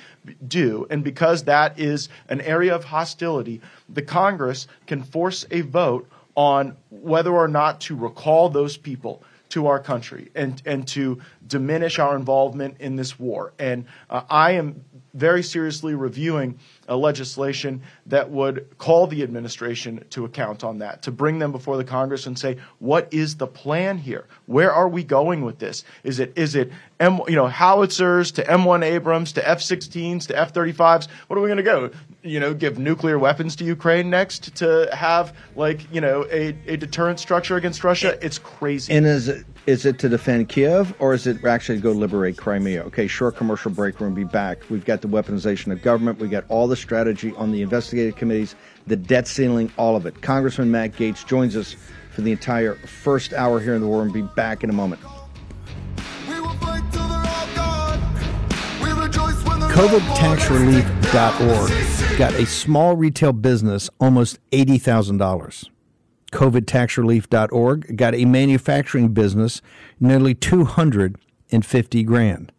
[0.46, 6.08] do, and because that is an area of hostility, the Congress can force a vote
[6.34, 12.00] on whether or not to recall those people to our country and, and to diminish
[12.00, 13.52] our involvement in this war.
[13.58, 20.24] And uh, I am very seriously reviewing a legislation that would call the administration to
[20.24, 23.98] account on that, to bring them before the Congress and say, what is the plan
[23.98, 24.26] here?
[24.46, 25.84] Where are we going with this?
[26.02, 26.70] Is it is it
[27.00, 31.08] M, you know howitzers to M1 Abrams to F-16s to F-35s?
[31.26, 31.90] What are we going to go?
[32.22, 36.76] You know, give nuclear weapons to Ukraine next to have like you know a, a
[36.76, 38.18] deterrent structure against Russia?
[38.22, 38.92] It's crazy.
[38.92, 42.36] And is it is it to defend Kiev or is it actually to go liberate
[42.36, 42.82] Crimea?
[42.84, 43.96] Okay, short commercial break.
[43.98, 44.58] Gonna be back.
[44.68, 46.18] We've got the weaponization of government.
[46.18, 48.54] We got all the strategy on the investigative committees,
[48.86, 50.20] the debt ceiling, all of it.
[50.22, 51.76] Congressman Matt Gaetz joins us
[52.10, 55.00] for the entire first hour here in the war and be back in a moment.
[59.74, 65.68] COVIDTaxRelief.org got a small retail business almost $80,000.
[66.30, 69.60] COVIDTaxRelief.org got a manufacturing business
[69.98, 72.52] nearly 250 grand.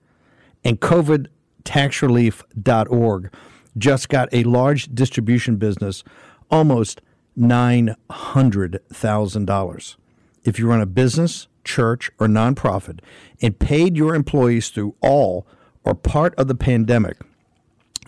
[0.66, 3.34] And COVIDTaxRelief.org
[3.78, 6.04] just got a large distribution business
[6.50, 7.02] almost
[7.38, 9.96] $900,000.
[10.44, 13.00] If you run a business, church, or nonprofit
[13.42, 15.46] and paid your employees through all
[15.84, 17.18] or part of the pandemic,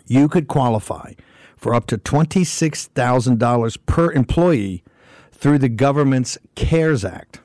[0.05, 1.13] you could qualify
[1.57, 4.83] for up to $26,000 per employee
[5.31, 7.41] through the government's CARES Act.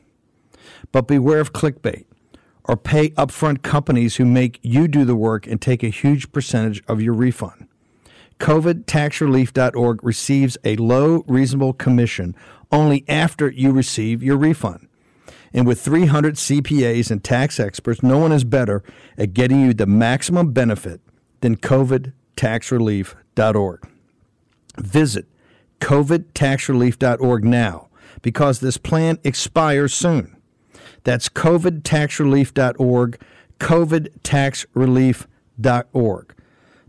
[0.93, 2.05] But beware of clickbait
[2.65, 6.83] or pay upfront companies who make you do the work and take a huge percentage
[6.87, 7.67] of your refund.
[8.43, 12.35] COVIDTaxRelief.org receives a low, reasonable commission
[12.73, 14.89] only after you receive your refund.
[15.53, 18.83] And with 300 CPAs and tax experts, no one is better
[19.17, 21.01] at getting you the maximum benefit
[21.41, 23.89] than covidtaxrelief.org.
[24.79, 25.27] Visit
[25.81, 27.89] covidtaxrelief.org now
[28.23, 30.37] because this plan expires soon.
[31.05, 33.21] That's covidtaxrelief.org,
[33.61, 36.35] covidtaxrelief.org.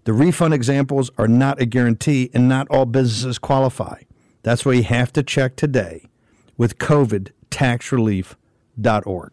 [0.05, 4.01] The refund examples are not a guarantee and not all businesses qualify.
[4.41, 6.09] That's why you have to check today
[6.57, 9.31] with covidtaxrelief.org.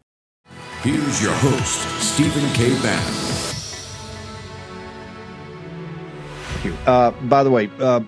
[0.83, 2.80] Here's your host, Stephen K.
[2.80, 3.14] Bannon.
[6.87, 8.02] Uh, by the way, uh,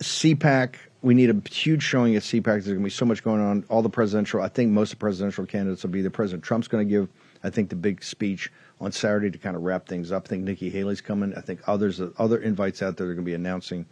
[0.00, 2.42] CPAC, we need a huge showing at CPAC.
[2.42, 3.64] There's going to be so much going on.
[3.68, 6.10] All the presidential, I think most of the presidential candidates will be there.
[6.10, 7.08] President Trump's going to give,
[7.44, 8.50] I think, the big speech
[8.80, 10.26] on Saturday to kind of wrap things up.
[10.26, 11.34] I think Nikki Haley's coming.
[11.36, 13.86] I think others, other invites out there they're going to be announcing.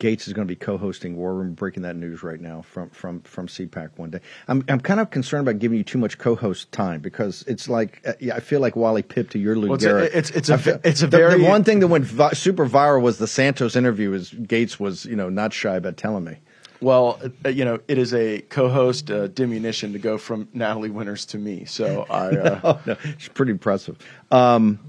[0.00, 3.20] Gaetz is going to be co-hosting War Room, breaking that news right now from from
[3.20, 4.18] from CPAC one day.
[4.48, 8.00] I'm I'm kind of concerned about giving you too much co-host time because it's like
[8.04, 10.48] uh, yeah, I feel like Wally Pipp to your Lou Well, it's a- it's- it's
[10.48, 13.28] a it's a the- very- the one thing that went vi- super viral was the
[13.28, 14.12] Santos interview.
[14.12, 16.38] Is Gaetz was you know not shy about telling me.
[16.80, 21.24] Well, uh, you know, it is a co-host uh, diminution to go from Natalie Winters
[21.26, 21.64] to me.
[21.64, 23.98] So I, uh, oh, no, it's pretty impressive.
[24.32, 24.80] Um,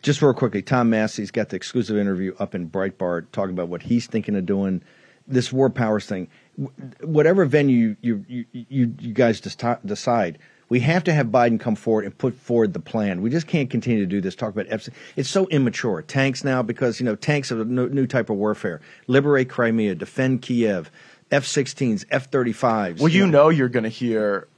[0.00, 3.82] just real quickly, Tom Massie's got the exclusive interview up in Breitbart talking about what
[3.82, 4.82] he's thinking of doing.
[5.28, 6.28] This war powers thing,
[7.00, 12.04] whatever venue you you you, you guys decide, we have to have Biden come forward
[12.04, 13.22] and put forward the plan.
[13.22, 14.34] We just can't continue to do this.
[14.34, 16.02] Talk about F- it's so immature.
[16.02, 18.80] Tanks now because you know tanks are a new type of warfare.
[19.06, 20.90] Liberate Crimea, defend Kiev,
[21.30, 22.98] F-16s, F-35s.
[22.98, 24.48] well, you know, you're going to hear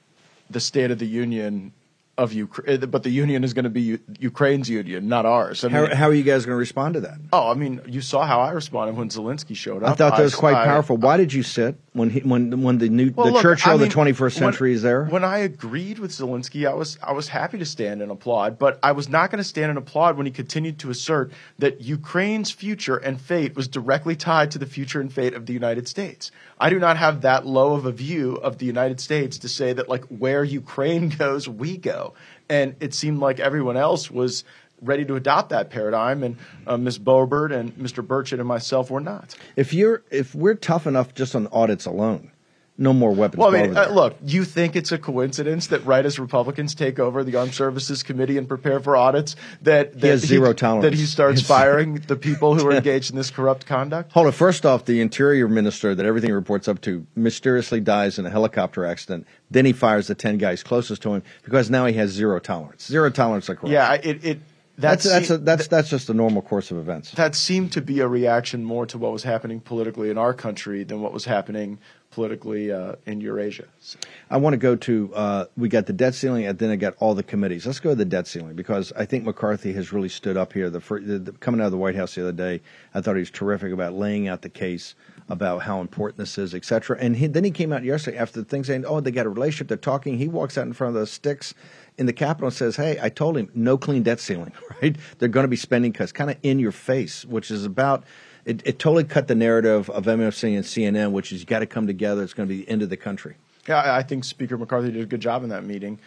[0.48, 1.72] the State of the Union
[2.16, 5.64] of Ukraine, eh, but the union is going to be U- Ukraine's union, not ours.
[5.64, 7.18] I mean, How, how are you guys going to respond to that?
[7.33, 9.90] oh, I mean, you saw how I responded when Zelensky showed up.
[9.90, 10.96] I thought that was quite I- powerful.
[10.96, 13.74] Why did you sit when he, when when the new Well, the look, Churchill I
[13.74, 15.04] of the 21st century is there?
[15.04, 18.80] When I agreed with Zelensky, I was I was happy to stand and applaud, but
[18.83, 22.50] I was not going to stand and applaud when he continued to assert that Ukraine's
[22.50, 26.33] future and fate was directly tied to the future and fate of the United States.
[26.59, 29.72] I do not have that low of a view of the United States to say
[29.72, 32.14] that like where Ukraine goes, we go.
[32.48, 34.44] And it seemed like everyone else was
[34.84, 36.98] ready to adopt that paradigm, and uh, Ms.
[36.98, 38.06] Boebert and Mr.
[38.06, 39.34] Burchett and myself were not.
[39.56, 42.30] if you're if we're tough enough just on audits alone,
[42.76, 43.38] no more weapons.
[43.38, 46.98] Well, I mean, uh, look, you think it's a coincidence that right as Republicans take
[46.98, 50.82] over the Armed Services Committee and prepare for audits, that, that He has zero tolerance.
[50.82, 54.10] that he starts firing the people who are engaged in this corrupt conduct?
[54.10, 54.32] Hold on.
[54.32, 58.84] First off, the Interior Minister that everything reports up to mysteriously dies in a helicopter
[58.84, 59.24] accident.
[59.52, 62.86] Then he fires the ten guys closest to him because now he has zero tolerance.
[62.88, 63.70] Zero tolerance corruption.
[63.70, 64.40] Yeah, it, it
[64.76, 67.12] that's that's se- a, that's that's just a normal course of events.
[67.12, 70.84] that seemed to be a reaction more to what was happening politically in our country
[70.84, 71.78] than what was happening
[72.10, 73.64] politically uh, in Eurasia.
[73.80, 73.98] So-
[74.30, 76.94] I want to go to uh, we got the debt ceiling and then I got
[76.98, 77.66] all the committees.
[77.66, 80.70] Let's go to the debt ceiling because I think McCarthy has really stood up here.
[80.70, 82.60] The, the, the coming out of the White House the other day,
[82.94, 84.94] I thought he was terrific about laying out the case
[85.28, 86.98] about how important this is, et cetera.
[87.00, 89.30] And he, then he came out yesterday after the thing saying, "Oh, they got a
[89.30, 89.68] relationship.
[89.68, 91.54] They're talking." He walks out in front of the sticks
[91.98, 94.52] in the Capitol and says, "Hey, I told him no clean debt ceiling.
[94.83, 94.96] Right?
[95.18, 98.04] They're going to be spending cuts, kind of in your face, which is about."
[98.44, 101.66] It, it totally cut the narrative of MFC and CNN, which is you got to
[101.66, 102.22] come together.
[102.22, 103.37] It's going to be the end of the country.
[103.66, 105.98] Yeah, I think Speaker McCarthy did a good job in that meeting.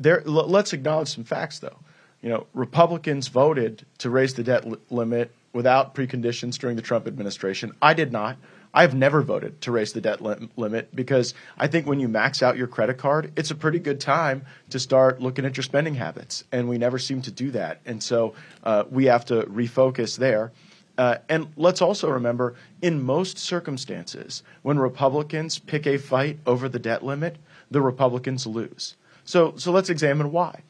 [0.00, 1.76] There, l- let's acknowledge some facts, though.
[2.22, 7.06] You know, Republicans voted to raise the debt li- limit without preconditions during the Trump
[7.06, 7.72] administration.
[7.80, 8.36] I did not.
[8.72, 12.42] I've never voted to raise the debt lim- limit because I think when you max
[12.42, 15.94] out your credit card, it's a pretty good time to start looking at your spending
[15.94, 17.80] habits, and we never seem to do that.
[17.84, 20.52] And so uh, we have to refocus there.
[20.96, 26.78] Uh, and let's also remember, in most circumstances, when Republicans pick a fight over the
[26.78, 27.36] debt limit,
[27.70, 28.96] the Republicans lose.
[29.24, 30.62] So, so let's examine why.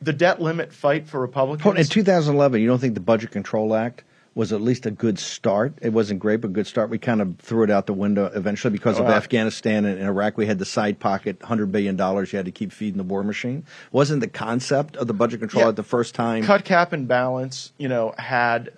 [0.00, 1.76] The debt limit fight for Republicans.
[1.78, 5.72] In 2011, you don't think the Budget Control Act was at least a good start?
[5.82, 6.90] It wasn't great, but a good start.
[6.90, 10.06] We kind of threw it out the window eventually because of Well, Afghanistan and, and
[10.06, 10.36] Iraq.
[10.36, 13.64] We had the side pocket, $100 billion you had to keep feeding the war machine.
[13.90, 15.68] Wasn't the concept of the Budget Control Yeah.
[15.70, 16.44] Act the first time?
[16.44, 18.70] cut cap and balance, you know, had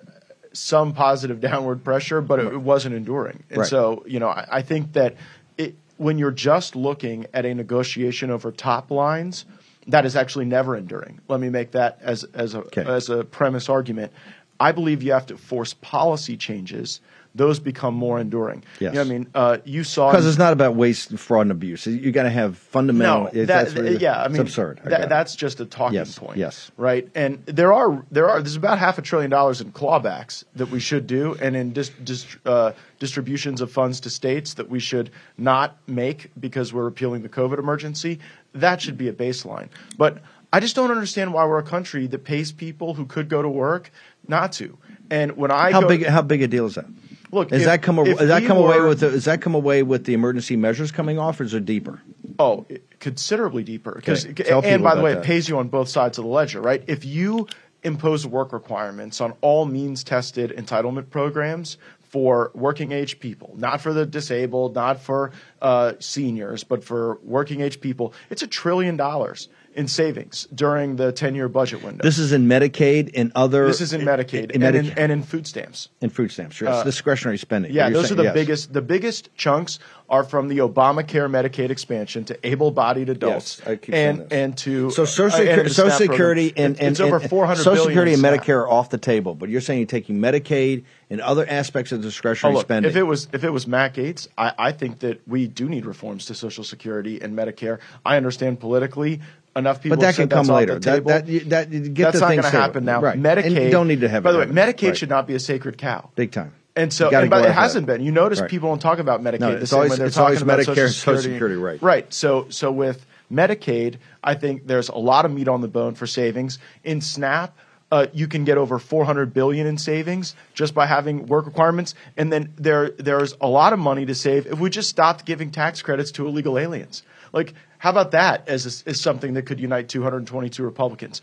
[0.55, 3.43] some positive downward pressure, but it, it wasn't enduring.
[3.51, 3.69] And Right.
[3.69, 5.17] so, you know, I, I think that
[5.59, 9.45] it, when you're just looking at a negotiation over top lines,
[9.91, 11.21] that is actually never enduring.
[11.29, 12.85] Let me make that as as a Okay.
[12.85, 14.13] as a premise argument.
[14.59, 17.01] I believe you have to force policy changes
[17.33, 18.65] those become more enduring.
[18.81, 18.93] Yes.
[18.93, 21.43] You know what I mean, uh, you saw Because it's not about waste, and fraud,
[21.43, 21.87] and abuse.
[21.87, 23.31] You got to have fundamental.
[23.33, 24.81] no, that, what- yeah, I mean, it's mean, absurd.
[24.85, 26.39] I that- that's just a talking Yes, point.
[26.39, 26.73] yes.
[26.77, 27.09] right.
[27.15, 30.81] And there are there are there's about half a trillion dollars in clawbacks that we
[30.81, 35.11] should do, and in dis, dis, uh, distributions of funds to states that we should
[35.39, 38.19] not make because we're repealing the COVID emergency.
[38.55, 39.69] That should be a baseline.
[39.97, 40.19] But
[40.53, 43.49] I just don't understand why we're a country that pays people who could go to
[43.49, 43.91] work
[44.27, 44.77] not to.
[45.11, 46.07] And when I how go, big?
[46.07, 46.87] How big a deal is that?
[47.33, 47.97] Look, Is if- that come?
[47.97, 49.01] Does that come away with?
[49.01, 52.01] The, does that come away with the emergency measures coming off, or is it deeper?
[52.39, 52.67] Oh,
[52.99, 53.93] considerably deeper.
[53.95, 54.51] Because Okay.
[54.51, 55.21] And by the way, that.
[55.21, 56.83] it pays you on both sides of the ledger, right?
[56.87, 57.47] If you
[57.83, 61.79] impose work requirements on all means tested entitlement programs
[62.11, 65.31] for working age people, not for the disabled, not for
[65.63, 71.13] uh, seniors, but for working age people, it's a trillion dollars in savings during the
[71.13, 72.03] 10 year budget window.
[72.03, 73.67] This is in Medicaid and other.
[73.67, 75.89] This is in Medicaid in and, in, and in food stamps.
[76.01, 76.57] in food stamps.
[76.57, 76.69] Sure.
[76.69, 77.73] It's Uh, discretionary spending.
[77.73, 78.35] Yeah, those saying- are the yes.
[78.35, 78.73] biggest.
[78.73, 84.57] The biggest chunks are from the Obamacare Medicaid expansion to able-bodied adults, Yes, and and
[84.59, 86.15] to So Social, uh, and Security, Social SNAP program.
[86.17, 88.23] Security and, and it's over and- four hundred Social billion Security and.
[88.25, 92.01] Medicare are off the table, but you're saying you're taking Medicaid and other aspects of
[92.01, 92.91] Oh, discretionary look, spending.
[92.91, 95.87] if it was if it was Matt Gaetz, I, I think that we do need
[95.87, 97.79] reforms to Social Security and Medicare.
[98.05, 99.21] I understand politically
[99.57, 99.97] enough people.
[99.97, 100.75] but that can come later.
[100.79, 103.01] the That, that, that, get that's not going to happen now.
[103.01, 103.19] Right.
[103.19, 104.23] Medicaid And you don't need to have.
[104.23, 104.47] By the way.
[104.47, 104.97] Medicaid Right.
[104.97, 106.11] should not be a sacred cow.
[106.15, 106.53] big time.
[106.77, 108.01] And so, and but it hasn't been.
[108.01, 108.49] You notice Right.
[108.49, 110.83] people don't talk about Medicaid No, the same always- way they're talking about Medicare Social
[110.85, 111.33] and Social Security.
[111.35, 111.83] Security, right.
[111.83, 112.15] Right.
[112.15, 116.07] So, so with Medicaid, I think there's a lot of meat on the bone for
[116.07, 116.59] savings.
[116.85, 117.57] In SNAP,
[117.93, 122.33] uh, you can get over 400 billion in savings just by having work requirements, and
[122.33, 125.83] then there there's a lot of money to save if we just stopped giving tax
[125.83, 127.03] credits to illegal aliens.
[127.33, 131.21] Like, how about that as as something that could unite 222 Republicans?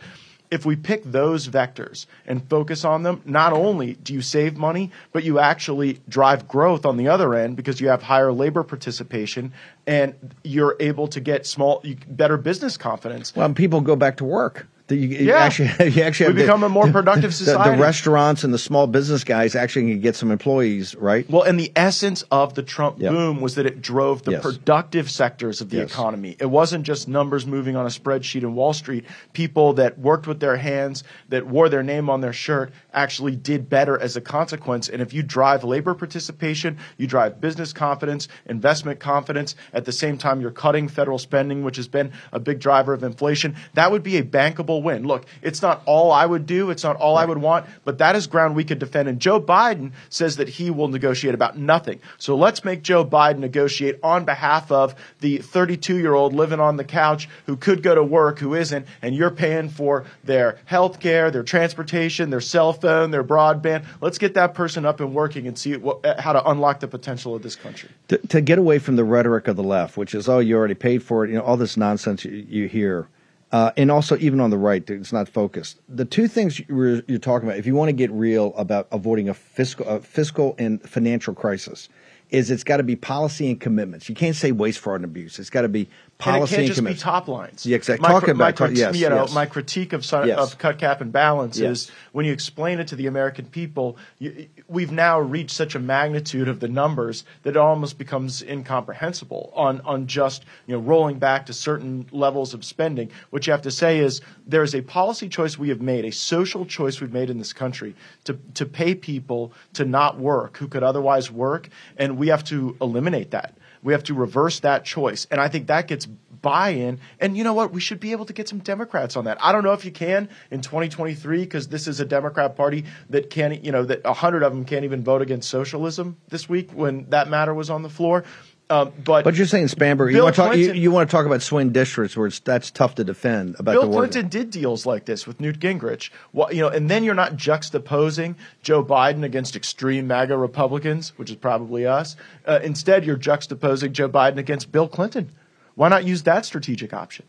[0.49, 4.91] if we pick those vectors and focus on them, not only do you save money,
[5.11, 9.51] but you actually drive growth on the other end because you have higher labor participation
[9.85, 13.35] and you're able to get small, better business confidence.
[13.35, 14.67] Well, people go back to work.
[14.87, 15.35] The- You, Yeah.
[15.37, 17.75] actually, you actually We become a more productive the- society.
[17.75, 21.29] The, restaurants and the small business guys actually can get some employees, right?
[21.29, 23.11] Well, and the essence of the Trump Yep.
[23.11, 24.41] boom was that it drove the Yes.
[24.43, 25.91] productive sectors of the Yes.
[25.91, 26.37] economy.
[26.39, 29.03] It wasn't just numbers moving on a spreadsheet in Wall Street.
[29.33, 33.69] People that worked with their hands, that wore their name on their shirt, actually did
[33.69, 34.87] better as a consequence.
[34.87, 40.17] And if you drive labor participation, you drive business confidence, investment confidence, at the same
[40.17, 44.03] time you're cutting federal spending, which has been a big driver of inflation, that would
[44.03, 45.05] be a bankable win.
[45.05, 48.15] Look, it's not all I would do, it's not all I would want, but that
[48.15, 49.09] is ground we could defend.
[49.09, 51.99] And Joe Biden says that he will negotiate about nothing.
[52.17, 56.77] So let's make Joe Biden negotiate on behalf of the 32 year old living on
[56.77, 60.99] the couch who could go to work, who isn't, and you're paying for their health
[60.99, 63.85] care, their transportation, their cell phone, their broadband.
[64.01, 66.87] Let's get that person up and working and see what, uh, how to unlock the
[66.87, 67.89] potential of this country.
[68.09, 70.73] to, to get away from the rhetoric of the left, which is, oh, you already
[70.73, 73.07] paid for it, you know, all this nonsense you, you hear.
[73.51, 75.79] Uh, and also, even on the right, it's not focused.
[75.87, 79.29] The two things you're, you're talking about, if you want to get real about avoiding
[79.29, 81.87] a fiscal, a fiscal and financial crisis,
[82.29, 84.09] is it's got to be policy and commitments.
[84.09, 85.39] You can't say waste, fraud, and abuse.
[85.39, 85.87] It's got to be
[86.17, 87.63] policy and it can't just be top lines.
[87.65, 88.01] Yeah, exactly.
[88.07, 89.33] My, Talking my about- crit- yes, you know, yes.
[89.35, 90.39] my critique of Yes.
[90.39, 91.71] of cut cap and balance Yes.
[91.83, 95.79] is when you explain it to the American people, you, we've now reached such a
[95.79, 101.19] magnitude of the numbers that it almost becomes incomprehensible on on just you know rolling
[101.19, 103.09] back to certain levels of spending.
[103.29, 106.11] What you have to say is there is a policy choice we have made, a
[106.11, 110.67] social choice we've made in this country to to pay people to not work who
[110.67, 113.53] could otherwise work, and we have to eliminate that.
[113.87, 115.27] We have to reverse that choice.
[115.31, 116.99] And I think that gets buy in.
[117.21, 117.71] And you know what?
[117.71, 119.37] We should be able to get some Democrats on that.
[119.39, 123.29] I don't know if you can in 2023 because this is a Democrat party that
[123.29, 127.09] can't, you know, that 100 of them can't even vote against socialism this week when
[127.11, 128.25] that matter was on the floor.
[128.69, 131.25] Um, but But you're saying Spanberger, you want, to talk, Clinton- you want to talk
[131.25, 133.89] about swing districts where it's, that's tough to defend about Bill.
[133.89, 136.09] Clinton did deals like this with Newt Gingrich.
[136.33, 141.29] Well, you know, and then you're not juxtaposing Joe Biden against extreme MAGA Republicans, which
[141.29, 142.17] is probably us.
[142.45, 145.31] Uh, instead, you're juxtaposing Joe Biden against Bill Clinton.
[145.75, 147.25] Why not use that strategic option?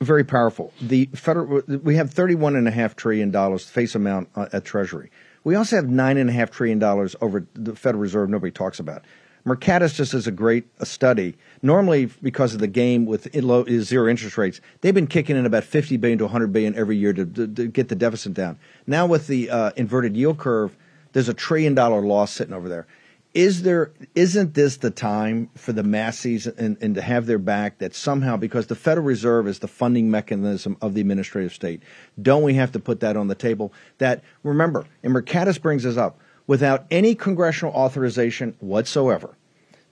[0.00, 0.72] very powerful.
[0.80, 5.10] The federal, we have thirty-one and a half trillion dollars face amount uh, at Treasury.
[5.44, 8.28] We also have nine and a half trillion dollars over the Federal Reserve.
[8.28, 9.04] Nobody talks about.
[9.46, 11.36] Mercatus just is a great uh, study.
[11.62, 15.64] Normally, because of the game with low, zero interest rates, they've been kicking in about
[15.64, 18.58] fifty billion to one hundred billion every year to, to, to get the deficit down.
[18.86, 20.76] Now, with the uh, inverted yield curve,
[21.12, 22.86] there's a trillion dollar loss sitting over there.
[23.38, 27.78] Is there isn't this the time for the masses and, and to have their back
[27.78, 31.80] that somehow because the Federal Reserve is the funding mechanism of the administrative state,
[32.20, 33.72] don't we have to put that on the table?
[33.98, 36.18] That remember, and Mercatus brings us up.
[36.48, 39.36] without any congressional authorization whatsoever.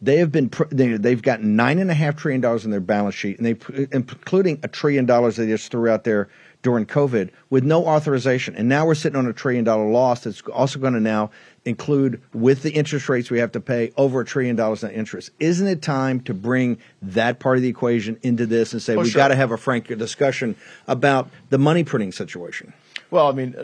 [0.02, 3.14] They have been they, they've got nine and a half trillion dollars in their balance
[3.14, 6.28] sheet, and they including a trillion dollars they just threw out there
[6.66, 8.56] during COVID with no authorization.
[8.56, 11.30] And now we're sitting on a trillion dollar loss that's also going to now
[11.64, 15.30] include with the interest rates we have to pay over a trillion dollars in interest.
[15.38, 18.98] Isn't it time to bring that part of the equation into this and say Oh,
[18.98, 19.20] we've sure.
[19.20, 20.56] got to have a frank discussion
[20.88, 22.72] about the money printing situation?
[23.12, 23.54] Well, I mean,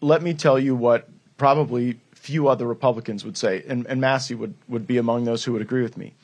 [0.00, 4.54] let me tell you what probably few other Republicans would say, and, and Massie would,
[4.68, 6.14] would be among those who would agree with me.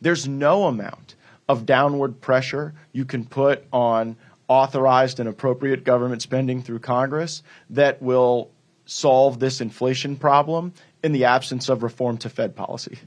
[0.00, 1.16] There's no amount
[1.48, 4.16] of downward pressure you can put on
[4.52, 8.50] authorized and appropriate government spending through Congress that will
[8.84, 12.98] solve this inflation problem in the absence of reform to Fed policy.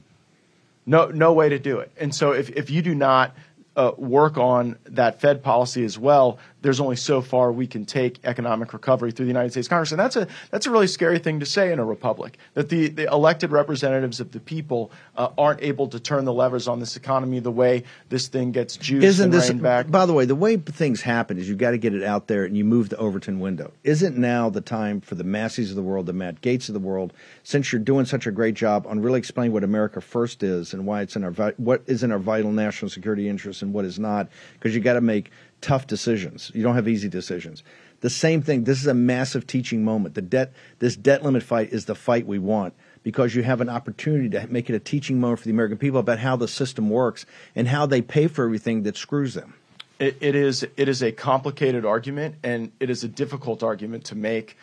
[0.86, 1.92] No, no way to do it.
[2.00, 3.36] And so if, if you do not
[3.76, 8.18] uh, work on that Fed policy as well, there's only so far we can take
[8.24, 9.92] economic recovery through the United States Congress.
[9.92, 12.88] And that's a, that's a really scary thing to say in a republic, that the,
[12.88, 16.96] the elected representatives of the people uh, aren't able to turn the levers on this
[16.96, 19.88] economy the way this thing gets juiced Isn't and this, back.
[19.92, 22.44] by the way, the way things happen is you've got to get it out there
[22.44, 23.72] and you move the Overton window.
[23.84, 26.80] Isn't now the time for the Massies of the world, the Matt Gaetz of the
[26.80, 27.12] world,
[27.44, 30.84] since you're doing such a great job on really explaining what America First is and
[30.84, 34.00] why it's in our, what is in our vital national security interests and what is
[34.00, 35.30] not, because you got to make
[35.66, 36.52] tough decisions.
[36.54, 37.64] You don't have easy decisions.
[38.00, 38.62] The same thing.
[38.64, 40.14] This is a massive teaching moment.
[40.14, 43.68] The debt, this debt limit fight is the fight we want because you have an
[43.68, 46.88] opportunity to make it a teaching moment for the American people about how the system
[46.88, 49.54] works and how they pay for everything that screws them.
[49.98, 54.14] It, it is it is a complicated argument, and it is a difficult argument to
[54.14, 54.56] make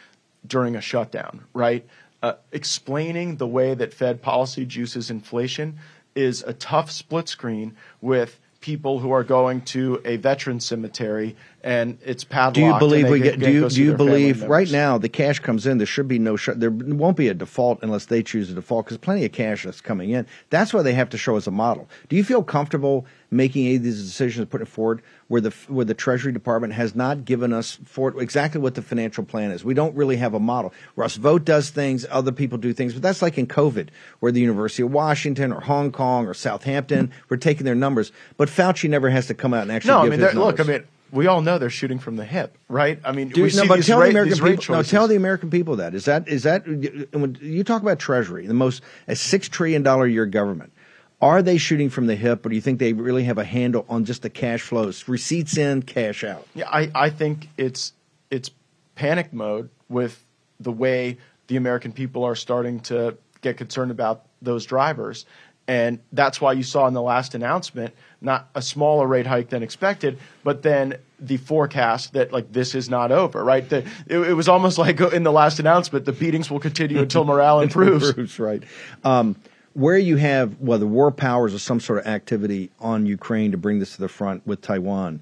[0.47, 1.43] during a shutdown.
[1.53, 1.85] Right?
[2.21, 5.79] Uh, explaining the way that Fed policy juices inflation
[6.15, 11.97] is a tough split screen with people who are going to a veteran cemetery and
[12.03, 12.55] it's padlocked.
[12.55, 13.45] Do you believe we get- get?
[13.45, 15.77] Do you do you believe right now the cash comes in?
[15.77, 16.35] There should be no.
[16.37, 19.79] There won't be a default unless they choose a default because plenty of cash that's
[19.81, 20.27] coming in.
[20.49, 21.87] That's why they have to show us a model.
[22.09, 25.49] Do you feel comfortable making any of these decisions, and putting it forward where the
[25.67, 29.63] where the Treasury Department has not given us for exactly what the financial plan is?
[29.63, 30.73] We don't really have a model.
[30.97, 33.87] Russ Vought does things, other people do things, but that's like in COVID,
[34.19, 38.49] where the University of Washington or Hong Kong or Southampton were taking their numbers, but
[38.49, 40.63] Fauci never has to come out and actually No, I give mean, his look, I
[40.63, 40.83] mean,
[41.13, 42.99] we all know they're shooting from the hip, right?
[43.05, 44.75] I mean, we Dude, see no, but tell rate, the American people.
[44.75, 48.47] No, tell the American people that is that is that when you talk about Treasury,
[48.47, 50.73] the most a six trillion dollar a year government.
[51.21, 53.85] Are they shooting from the hip, or do you think they really have a handle
[53.87, 56.45] on just the cash flows, receipts in, cash out?
[56.53, 57.93] Yeah, I, I think it's
[58.29, 58.51] it's
[58.95, 60.21] panic mode with
[60.59, 65.25] the way the American people are starting to get concerned about those drivers.
[65.67, 67.93] And that's why you saw in the last announcement
[68.23, 72.89] not a smaller rate hike than expected, but then the forecast that like this is
[72.89, 73.67] not over, right?
[73.67, 77.25] The, it, it was almost like in the last announcement, the beatings will continue until
[77.25, 78.09] morale improves.
[78.09, 78.63] improves, right?
[79.03, 79.35] Um,
[79.73, 83.79] where you have whether war powers or some sort of activity on Ukraine to bring
[83.79, 85.19] this to the front with Taiwan,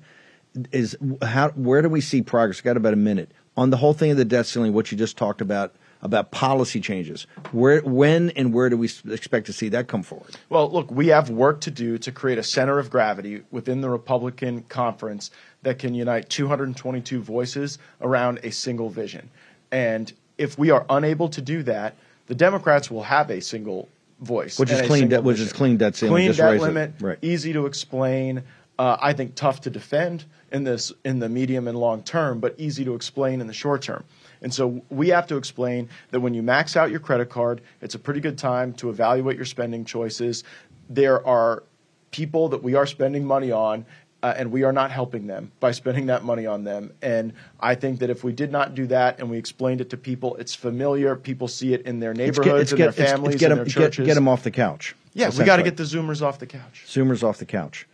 [0.71, 2.61] is how where do we see progress?
[2.61, 4.73] Got about a minute on the whole thing of the debt ceiling.
[4.73, 7.27] What you just talked about about policy changes.
[7.51, 10.35] Where, when, and where do we expect to see that come forward?
[10.49, 13.89] Well, look, we have work to do to create a center of gravity within the
[13.89, 15.31] Republican conference
[15.63, 19.29] that can unite 222 voices around a single vision.
[19.71, 21.95] And if we are unable to do that,
[22.27, 23.87] the Democrats will have a single
[24.21, 27.17] voice, Which is clean debt- which is clean debt ceiling, clean debt limit, Right.
[27.21, 28.43] easy to explain.
[28.79, 32.55] Uh, I think tough to defend in this in the medium and long term, but
[32.57, 34.03] easy to explain in the short term.
[34.41, 37.95] And so we have to explain that when you max out your credit card, it's
[37.95, 40.43] a pretty good time to evaluate your spending choices.
[40.89, 41.63] There are
[42.11, 43.85] people that we are spending money on,
[44.23, 46.91] uh, and we are not helping them by spending that money on them.
[47.01, 49.97] And I think that if we did not do that and we explained it to
[49.97, 51.15] people, it's familiar.
[51.15, 53.51] People see it in their It's neighborhoods, get, it's in get, their families, it's get
[53.51, 54.05] in them, their churches.
[54.05, 54.95] get them off the couch.
[55.13, 56.85] Yeah, we got to get the Zoomers off the couch.
[56.87, 57.85] Zoomers off the couch.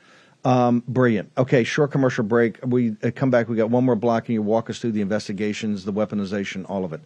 [0.46, 1.32] Um, brilliant.
[1.38, 2.60] Okay, short commercial break.
[2.66, 3.50] We uh, come back.
[3.50, 6.86] We got one more block, and you walk us through the investigations, the weaponization, all
[6.86, 7.02] of it.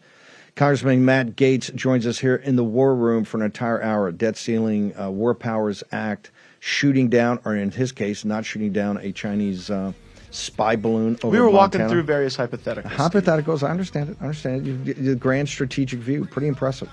[0.56, 4.12] Congressman Matt Gaetz joins us here in the war room for an entire hour.
[4.12, 6.30] Debt ceiling, uh, War Powers Act,
[6.60, 9.94] shooting down, or in his case, not shooting down a Chinese uh,
[10.30, 12.84] spy balloon over We were walking through various hypotheticals.
[12.92, 14.18] Hypotheticals, I understand it.
[14.20, 14.88] I understand it.
[14.88, 16.90] You- The grand strategic view, pretty impressive.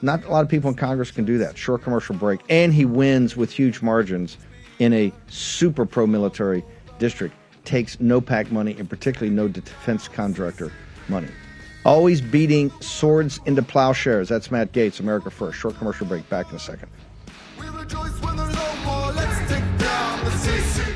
[0.00, 1.58] Not a lot of people in Congress can do that.
[1.58, 2.40] Short commercial break.
[2.48, 4.36] And he wins with huge margins
[4.78, 6.64] in a super pro military
[6.98, 7.34] district.
[7.64, 10.70] Takes no PAC money and particularly no defense contractor
[11.08, 11.28] money.
[11.84, 14.28] Always beating swords into plowshares.
[14.28, 15.58] That's Matt Gaetz, America First.
[15.58, 16.28] Short commercial break.
[16.28, 16.88] Back in a second.
[17.58, 19.12] We rejoice when there's no more.
[19.12, 20.94] Let's take down the CC.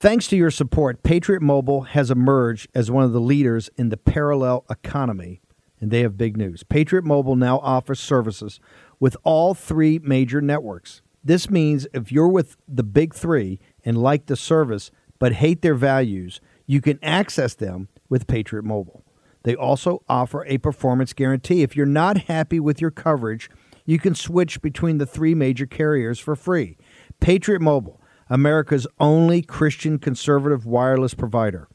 [0.00, 3.96] Thanks to your support, Patriot Mobile has emerged as one of the leaders in the
[3.96, 5.42] parallel economy
[5.80, 6.62] and they have big news.
[6.62, 8.60] Patriot Mobile now offers services
[8.98, 11.02] with all three major networks.
[11.22, 15.74] This means if you're with the big three and like the service but hate their
[15.74, 19.04] values, you can access them with Patriot Mobile.
[19.42, 21.62] They also offer a performance guarantee.
[21.62, 23.50] If you're not happy with your coverage,
[23.84, 26.76] you can switch between the three major carriers for free.
[27.20, 31.68] Patriot Mobile, America's only Christian conservative wireless provider,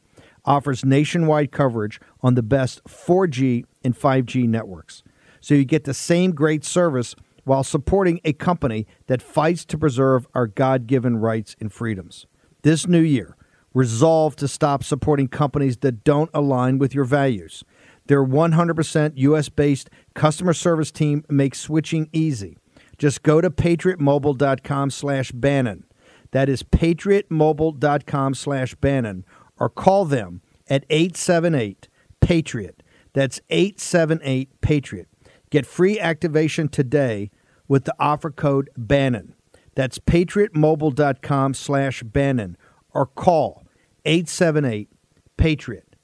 [0.44, 5.02] offers nationwide coverage on the best 4G and 5G networks.
[5.40, 7.14] So you get the same great service
[7.46, 12.26] while supporting a company that fights to preserve our God given rights and freedoms.
[12.62, 13.36] This new year,
[13.72, 17.62] resolve to stop supporting companies that don't align with your values.
[18.08, 22.58] Their 100% US based customer service team makes switching easy.
[22.98, 25.84] Just go to patriotmobile.com slash Bannon.
[26.32, 29.24] That is patriotmobile.com slash Bannon
[29.56, 31.88] or call them at 878
[32.20, 32.82] Patriot.
[33.12, 35.06] That's 878 Patriot.
[35.50, 37.30] Get free activation today
[37.68, 39.34] with the offer code Bannon.
[39.74, 42.56] That's patriotmobile.com slash Bannon
[42.92, 43.66] or call
[44.04, 44.88] 878
[45.36, 45.96] Patriot.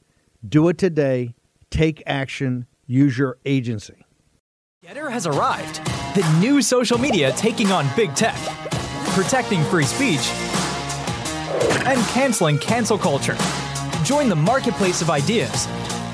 [0.46, 1.34] Do it today.
[1.70, 2.66] Take action.
[2.86, 4.04] Use your agency.
[4.82, 5.76] Getter has arrived.
[6.14, 8.36] The new social media taking on big tech,
[9.14, 10.28] protecting free speech,
[11.86, 13.36] and canceling cancel culture.
[14.04, 15.66] Join the marketplace of ideas.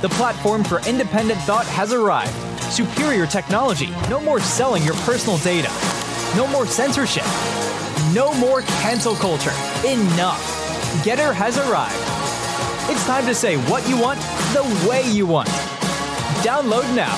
[0.03, 2.37] The platform for independent thought has arrived.
[2.71, 3.89] Superior technology.
[4.11, 5.71] No more selling your personal data.
[6.37, 7.25] No more censorship.
[8.15, 9.53] No more cancel culture.
[9.87, 11.03] Enough.
[11.03, 11.97] Getter has arrived.
[12.91, 14.21] It's time to say what you want
[14.53, 15.49] the way you want.
[16.45, 17.17] Download now.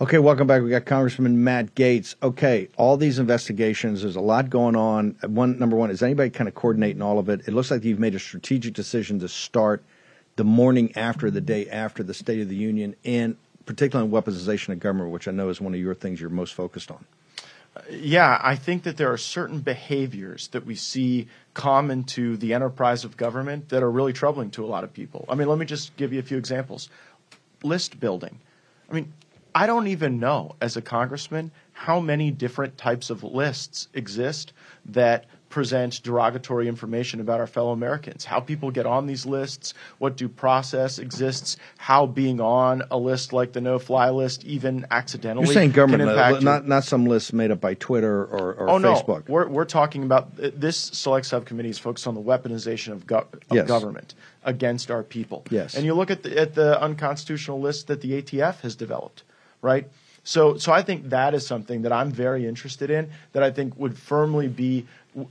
[0.00, 0.62] Okay, welcome back.
[0.62, 2.16] We got Congressman Matt Gaetz.
[2.22, 5.16] Okay, all these investigations, there's a lot going on.
[5.22, 7.42] One number one, is anybody kind of coordinating all of it?
[7.46, 9.84] It looks like you've made a strategic decision to start
[10.36, 14.70] the morning after the day after the State of the Union, and particularly on weaponization
[14.70, 17.04] of government, which I know is one of your things you're most focused on.
[17.90, 23.04] Yeah, I think that there are certain behaviors that we see common to the enterprise
[23.04, 25.26] of government that are really troubling to a lot of people.
[25.28, 26.88] I mean, let me just give you a few examples.
[27.62, 28.38] List building.
[28.90, 29.12] I mean,
[29.54, 34.52] I don't even know as a congressman how many different types of lists exist
[34.86, 35.26] that
[35.56, 38.26] present derogatory information about our fellow Americans.
[38.26, 43.32] How people get on these lists, what due process exists, how being on a list
[43.32, 47.32] like the no-fly list even accidentally You're saying government, can uh, not not some lists
[47.32, 49.26] made up by Twitter or, or oh Facebook.
[49.28, 53.06] no, we're we're talking about uh, this select subcommittee is focused on the weaponization of,
[53.06, 53.66] go- of Yes.
[53.66, 55.42] government against our people.
[55.48, 55.74] Yes.
[55.74, 59.22] and you look at the at the unconstitutional list that the ATF has developed,
[59.62, 59.88] right?
[60.26, 63.10] So so I think that is something that I'm very interested in.
[63.32, 64.86] That I think would firmly be.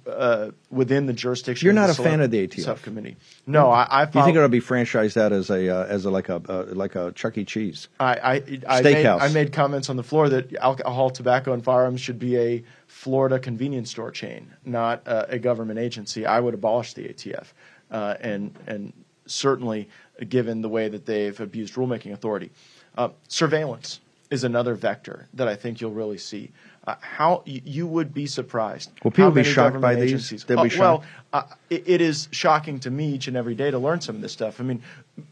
[0.08, 2.64] Uh, within the jurisdiction, You're of not the a fan of the ATF.
[2.64, 3.18] subcommittee.
[3.46, 6.10] No, I, I Do you think it'll be franchised out as a uh, as a
[6.10, 7.46] like a uh, like a Chuck E.
[7.46, 7.88] Cheese?
[8.00, 8.34] I, I,
[8.68, 12.36] I, made, I made comments on the floor that alcohol, tobacco, and firearms should be
[12.36, 16.26] a Florida convenience store chain, not uh, a government agency.
[16.26, 17.46] I would abolish the ATF,
[17.92, 18.92] uh, and and
[19.28, 19.88] certainly
[20.28, 22.50] given the way that they've abused rulemaking authority,
[22.98, 24.00] uh, surveillance
[24.32, 26.52] is another vector that I think you'll really see.
[26.88, 28.92] Uh, how y- you would be surprised.
[29.04, 30.44] Will people be shocked by these?
[30.46, 31.04] They'll be Uh, well,
[31.34, 34.22] uh, it, it is shocking to me each and every day to learn some of
[34.22, 34.60] this stuff.
[34.60, 34.84] I mean,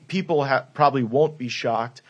[0.07, 2.01] people ha- probably won't be shocked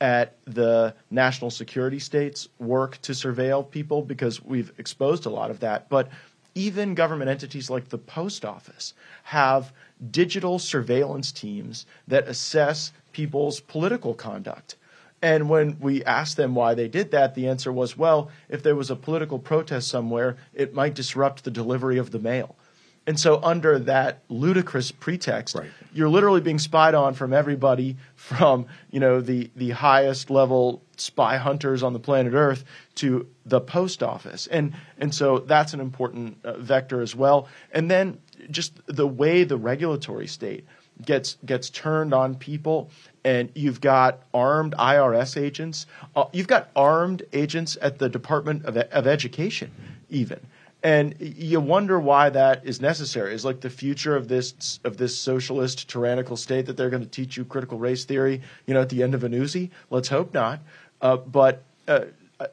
[0.00, 5.60] at the national security states work to surveil people because we've exposed a lot of
[5.60, 5.88] that.
[5.88, 6.08] But
[6.54, 9.72] even government entities like the post office have
[10.10, 14.76] digital surveillance teams that assess people's political conduct.
[15.22, 18.74] And when we asked them why they did that, the answer was, well, if there
[18.74, 22.56] was a political protest somewhere, it might disrupt the delivery of the mail.
[23.06, 25.56] And so, under that ludicrous pretext,
[25.92, 31.36] you're literally being spied on from everybody, from you know the the highest level spy
[31.36, 32.64] hunters on the planet Earth
[32.96, 37.48] to the post office, and and so that's an important uh, vector as well.
[37.72, 38.20] And then
[38.52, 40.64] just the way the regulatory state
[41.04, 42.90] gets gets turned on people
[43.24, 45.86] and you've got armed IRS agents
[46.16, 49.70] uh, you've got armed agents at the Department of, of Education
[50.10, 50.40] even.
[50.84, 53.34] And you wonder why that is necessary.
[53.34, 57.08] Is like the future of this of this socialist tyrannical state that they're going to
[57.08, 60.34] teach you critical race theory you know at the end of an Uzi let's hope
[60.34, 60.60] not.
[61.00, 62.00] Uh, but uh,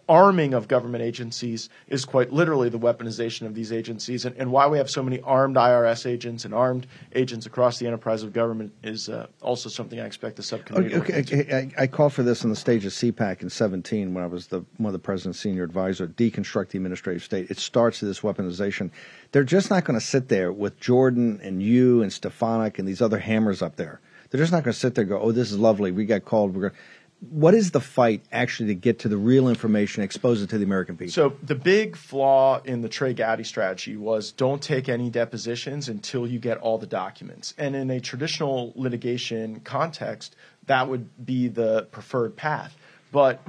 [0.08, 4.68] arming of government agencies is quite literally the weaponization of these agencies, and, and why
[4.68, 8.74] we have so many armed IRS agents and armed agents across the enterprise of government
[8.84, 10.94] is uh, also something I expect the subcommittee.
[10.94, 11.40] Okay, to look into.
[11.42, 14.28] okay, I, I called for this on the stage of CPAC in 17 when I
[14.28, 16.08] was the one of the president's senior advisor.
[16.08, 17.50] Deconstruct the administrative state.
[17.50, 18.92] It starts with this weaponization.
[19.32, 23.02] They're just not going to sit there with Jordan and you and Stefanik and these
[23.02, 24.02] other hammers up there.
[24.30, 25.92] They're just not going to sit there and go, "Oh, this is lovely.
[25.92, 26.54] We got called.
[26.54, 26.80] We're going."
[27.22, 30.64] What is the fight actually to get to the real information, expose it to the
[30.64, 31.12] American people?
[31.12, 36.26] So the big flaw in the Trey Gowdy strategy was don't take any depositions until
[36.26, 37.54] you get all the documents.
[37.58, 42.78] And in a traditional litigation context, that would be the preferred path.
[43.12, 43.42] But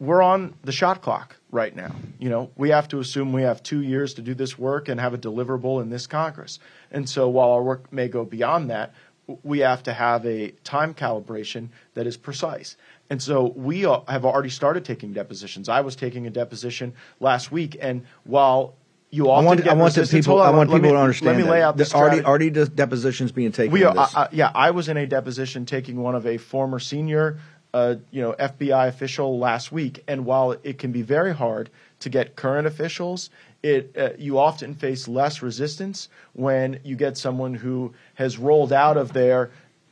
[0.00, 1.94] we're on the shot clock right now.
[2.18, 5.00] You know, we have to assume we have two years to do this work and
[5.00, 6.58] have a deliverable in this Congress.
[6.90, 8.94] And so while our work may go beyond that,
[9.42, 12.76] we have to have a time calibration that is precise.
[13.08, 15.68] And so we have already started taking depositions.
[15.68, 18.74] I was taking a deposition last week, and while
[19.10, 20.40] you often I want, get I want people.
[20.40, 21.36] on, I want people me- to understand.
[21.38, 23.72] Let me lay out the already already depositions being taken.
[23.72, 23.96] we are.
[23.96, 27.38] I, I- yeah, I was in a deposition taking one of a former senior,
[27.72, 32.08] uh, you know, FBI official last week, and while it can be very hard to
[32.08, 33.30] get current officials,
[33.62, 38.96] it uh, you often face less resistance when you get someone who has rolled out
[38.96, 39.50] of their,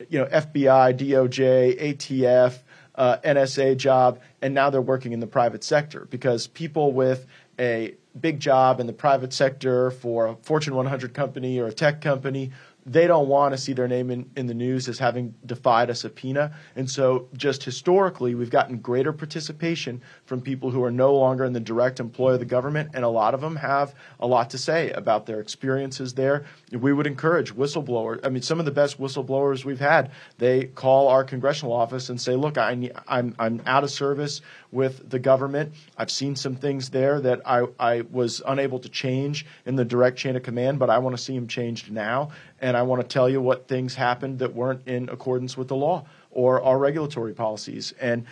[0.09, 2.59] you know, FBI, DOJ, ATF,
[2.97, 7.25] uh, NSA job, and now they're working in the private sector because people with
[7.59, 12.01] a big job in the private sector for a Fortune 100 company or a tech
[12.01, 12.51] company,
[12.85, 15.95] they don't want to see their name in, in the news as having defied a
[15.95, 16.55] subpoena.
[16.75, 21.53] And so, just historically, we've gotten greater participation from people who are no longer in
[21.53, 24.57] the direct employ of the government, and a lot of them have a lot to
[24.57, 26.45] say about their experiences there.
[26.71, 28.23] We would encourage whistleblowers.
[28.23, 32.21] I mean, some of the best whistleblowers we've had, they call our congressional office and
[32.21, 35.73] say, "Look, I, I'm, I'm out of service with the government.
[35.97, 40.17] I've seen some things there that I I was unable to change in the direct
[40.17, 42.29] chain of command, but I want to see them changed now,
[42.61, 45.75] and I want to tell you what things happened that weren't in accordance with the
[45.75, 48.25] law or our regulatory policies." And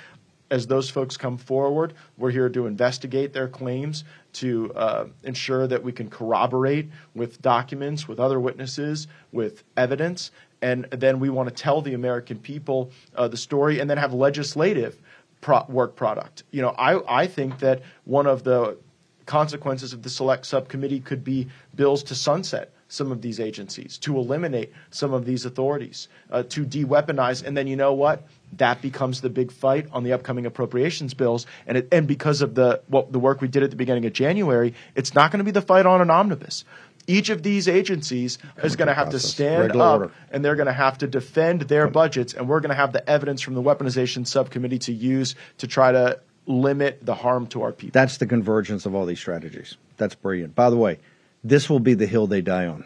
[0.52, 4.04] as those folks come forward, we're here to investigate their claims,
[4.34, 10.86] to uh, ensure that we can corroborate with documents, with other witnesses, with evidence, and
[10.92, 15.02] then we want to tell the American people uh, the story, and then have legislative
[15.42, 16.44] pro- work product.
[16.52, 18.78] You know, I I think that one of the
[19.26, 24.18] consequences of the select subcommittee could be bills to sunset some of these agencies, to
[24.18, 28.28] eliminate some of these authorities, uh, to de-weaponize, and then you know what?
[28.58, 32.54] That becomes the big fight on the upcoming appropriations bills, and it, and because of
[32.54, 35.44] the what the work we did at the beginning of January, it's not going to
[35.44, 36.66] be the fight on an omnibus.
[37.08, 40.12] Each of these agencies is going to have to stand Regular up order.
[40.32, 43.10] and they're going to have to defend their budgets, and we're going to have the
[43.10, 47.72] evidence from the weaponization subcommittee to use to try to limit the harm to our
[47.72, 48.00] people.
[48.00, 49.78] That's the convergence of all these strategies.
[49.98, 50.56] That's brilliant.
[50.56, 51.00] By the way,
[51.44, 52.86] this will be the hill they die on.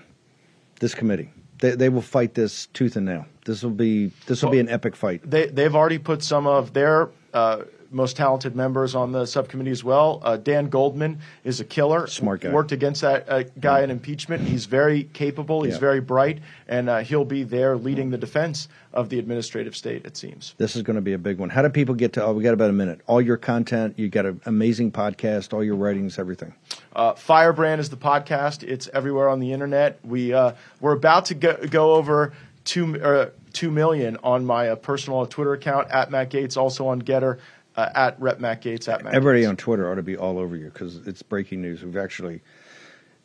[0.80, 3.26] This committee, they, they will fight this tooth and nail.
[3.46, 5.22] This will be this will be an epic fight.
[5.30, 9.84] They, they've already put some of their uh, most talented members on the subcommittee as
[9.84, 10.22] well.
[10.24, 12.08] Uh, Dan Goldman is a killer.
[12.08, 12.52] Smart guy.
[12.52, 14.44] Worked against that uh, guy in impeachment.
[14.44, 15.64] He's very capable.
[15.64, 15.80] He's Yeah.
[15.80, 20.06] very bright, and uh, he'll be there leading the defense of the administrative state.
[20.06, 20.56] It seems.
[20.58, 21.50] This is going to be a big one.
[21.50, 22.24] How do people get to?
[22.26, 23.02] Oh, we got about a minute.
[23.08, 26.54] All your content, you got an amazing podcast, all your writings, everything.
[26.96, 28.64] Uh, Firebrand is the podcast.
[28.64, 30.00] It's everywhere on the internet.
[30.04, 32.34] We uh, we're about to go, go over
[32.64, 37.00] two uh, two million on my uh, personal Twitter account at Matt Gaetz, also on
[37.00, 37.40] Getter
[37.78, 39.14] uh, at Rep Matt Gaetz at Matt.
[39.14, 39.50] Everybody Gaetz.
[39.50, 41.84] on Twitter ought to be all over you because it's breaking news.
[41.84, 42.42] We've actually,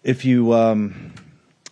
[0.05, 1.13] if you, um,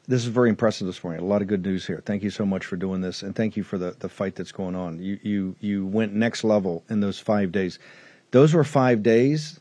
[0.09, 1.22] this is very impressive this morning.
[1.22, 2.03] A lot of good news here.
[2.05, 4.53] Thank you so much for doing this, and thank you for the the fight that's
[4.53, 4.99] going on.
[4.99, 7.78] You you you went next level in those five days.
[8.33, 9.61] Those were five days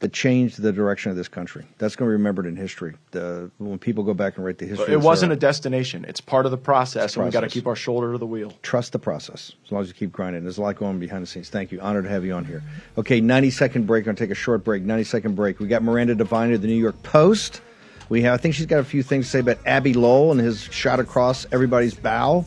[0.00, 1.64] that changed the direction of this country.
[1.78, 2.94] That's going to be remembered in history.
[3.12, 6.04] The, when people go back and write the history, It wasn't a destination.
[6.06, 8.26] It's part of the process, a and we got to keep our shoulder to the
[8.26, 8.52] wheel.
[8.62, 10.42] trust the process as long as you keep grinding.
[10.42, 11.48] There's a lot going on behind the scenes.
[11.48, 11.80] Thank you.
[11.80, 12.62] Honored to have you on here.
[12.98, 14.02] Okay, 90 second break.
[14.02, 14.82] I'm going to take a short break.
[14.82, 15.60] 90 second break.
[15.60, 17.62] We got Miranda Devine of the New York Post.
[18.10, 20.40] We have, I think she's got a few things to say about Abbe Lowell and
[20.40, 22.44] his shot across everybody's bow.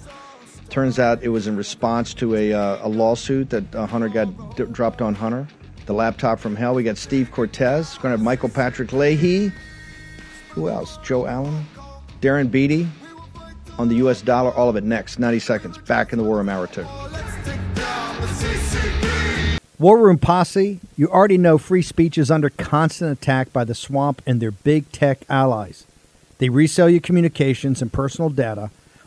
[0.69, 4.55] Turns out it was in response to a, uh, a lawsuit that uh, Hunter got
[4.55, 5.47] d- dropped on Hunter.
[5.89, 6.75] The laptop from hell.
[6.75, 7.97] We got Steve Cortes.
[7.97, 9.51] We're going to have Michael Patrick Leahy.
[10.51, 10.97] Who else?
[10.97, 11.65] Joe Allen.
[12.21, 12.87] Darren Beattie
[13.79, 14.21] on the U.S.
[14.21, 14.51] dollar.
[14.51, 15.17] All of it next.
[15.17, 15.79] 90 seconds.
[15.79, 16.85] Back in the War Room Hour 2.
[19.79, 24.21] War Room Posse, you already know free speech is under constant attack by the swamp
[24.27, 25.87] and their big tech allies.
[26.37, 28.69] They resell your communications and personal data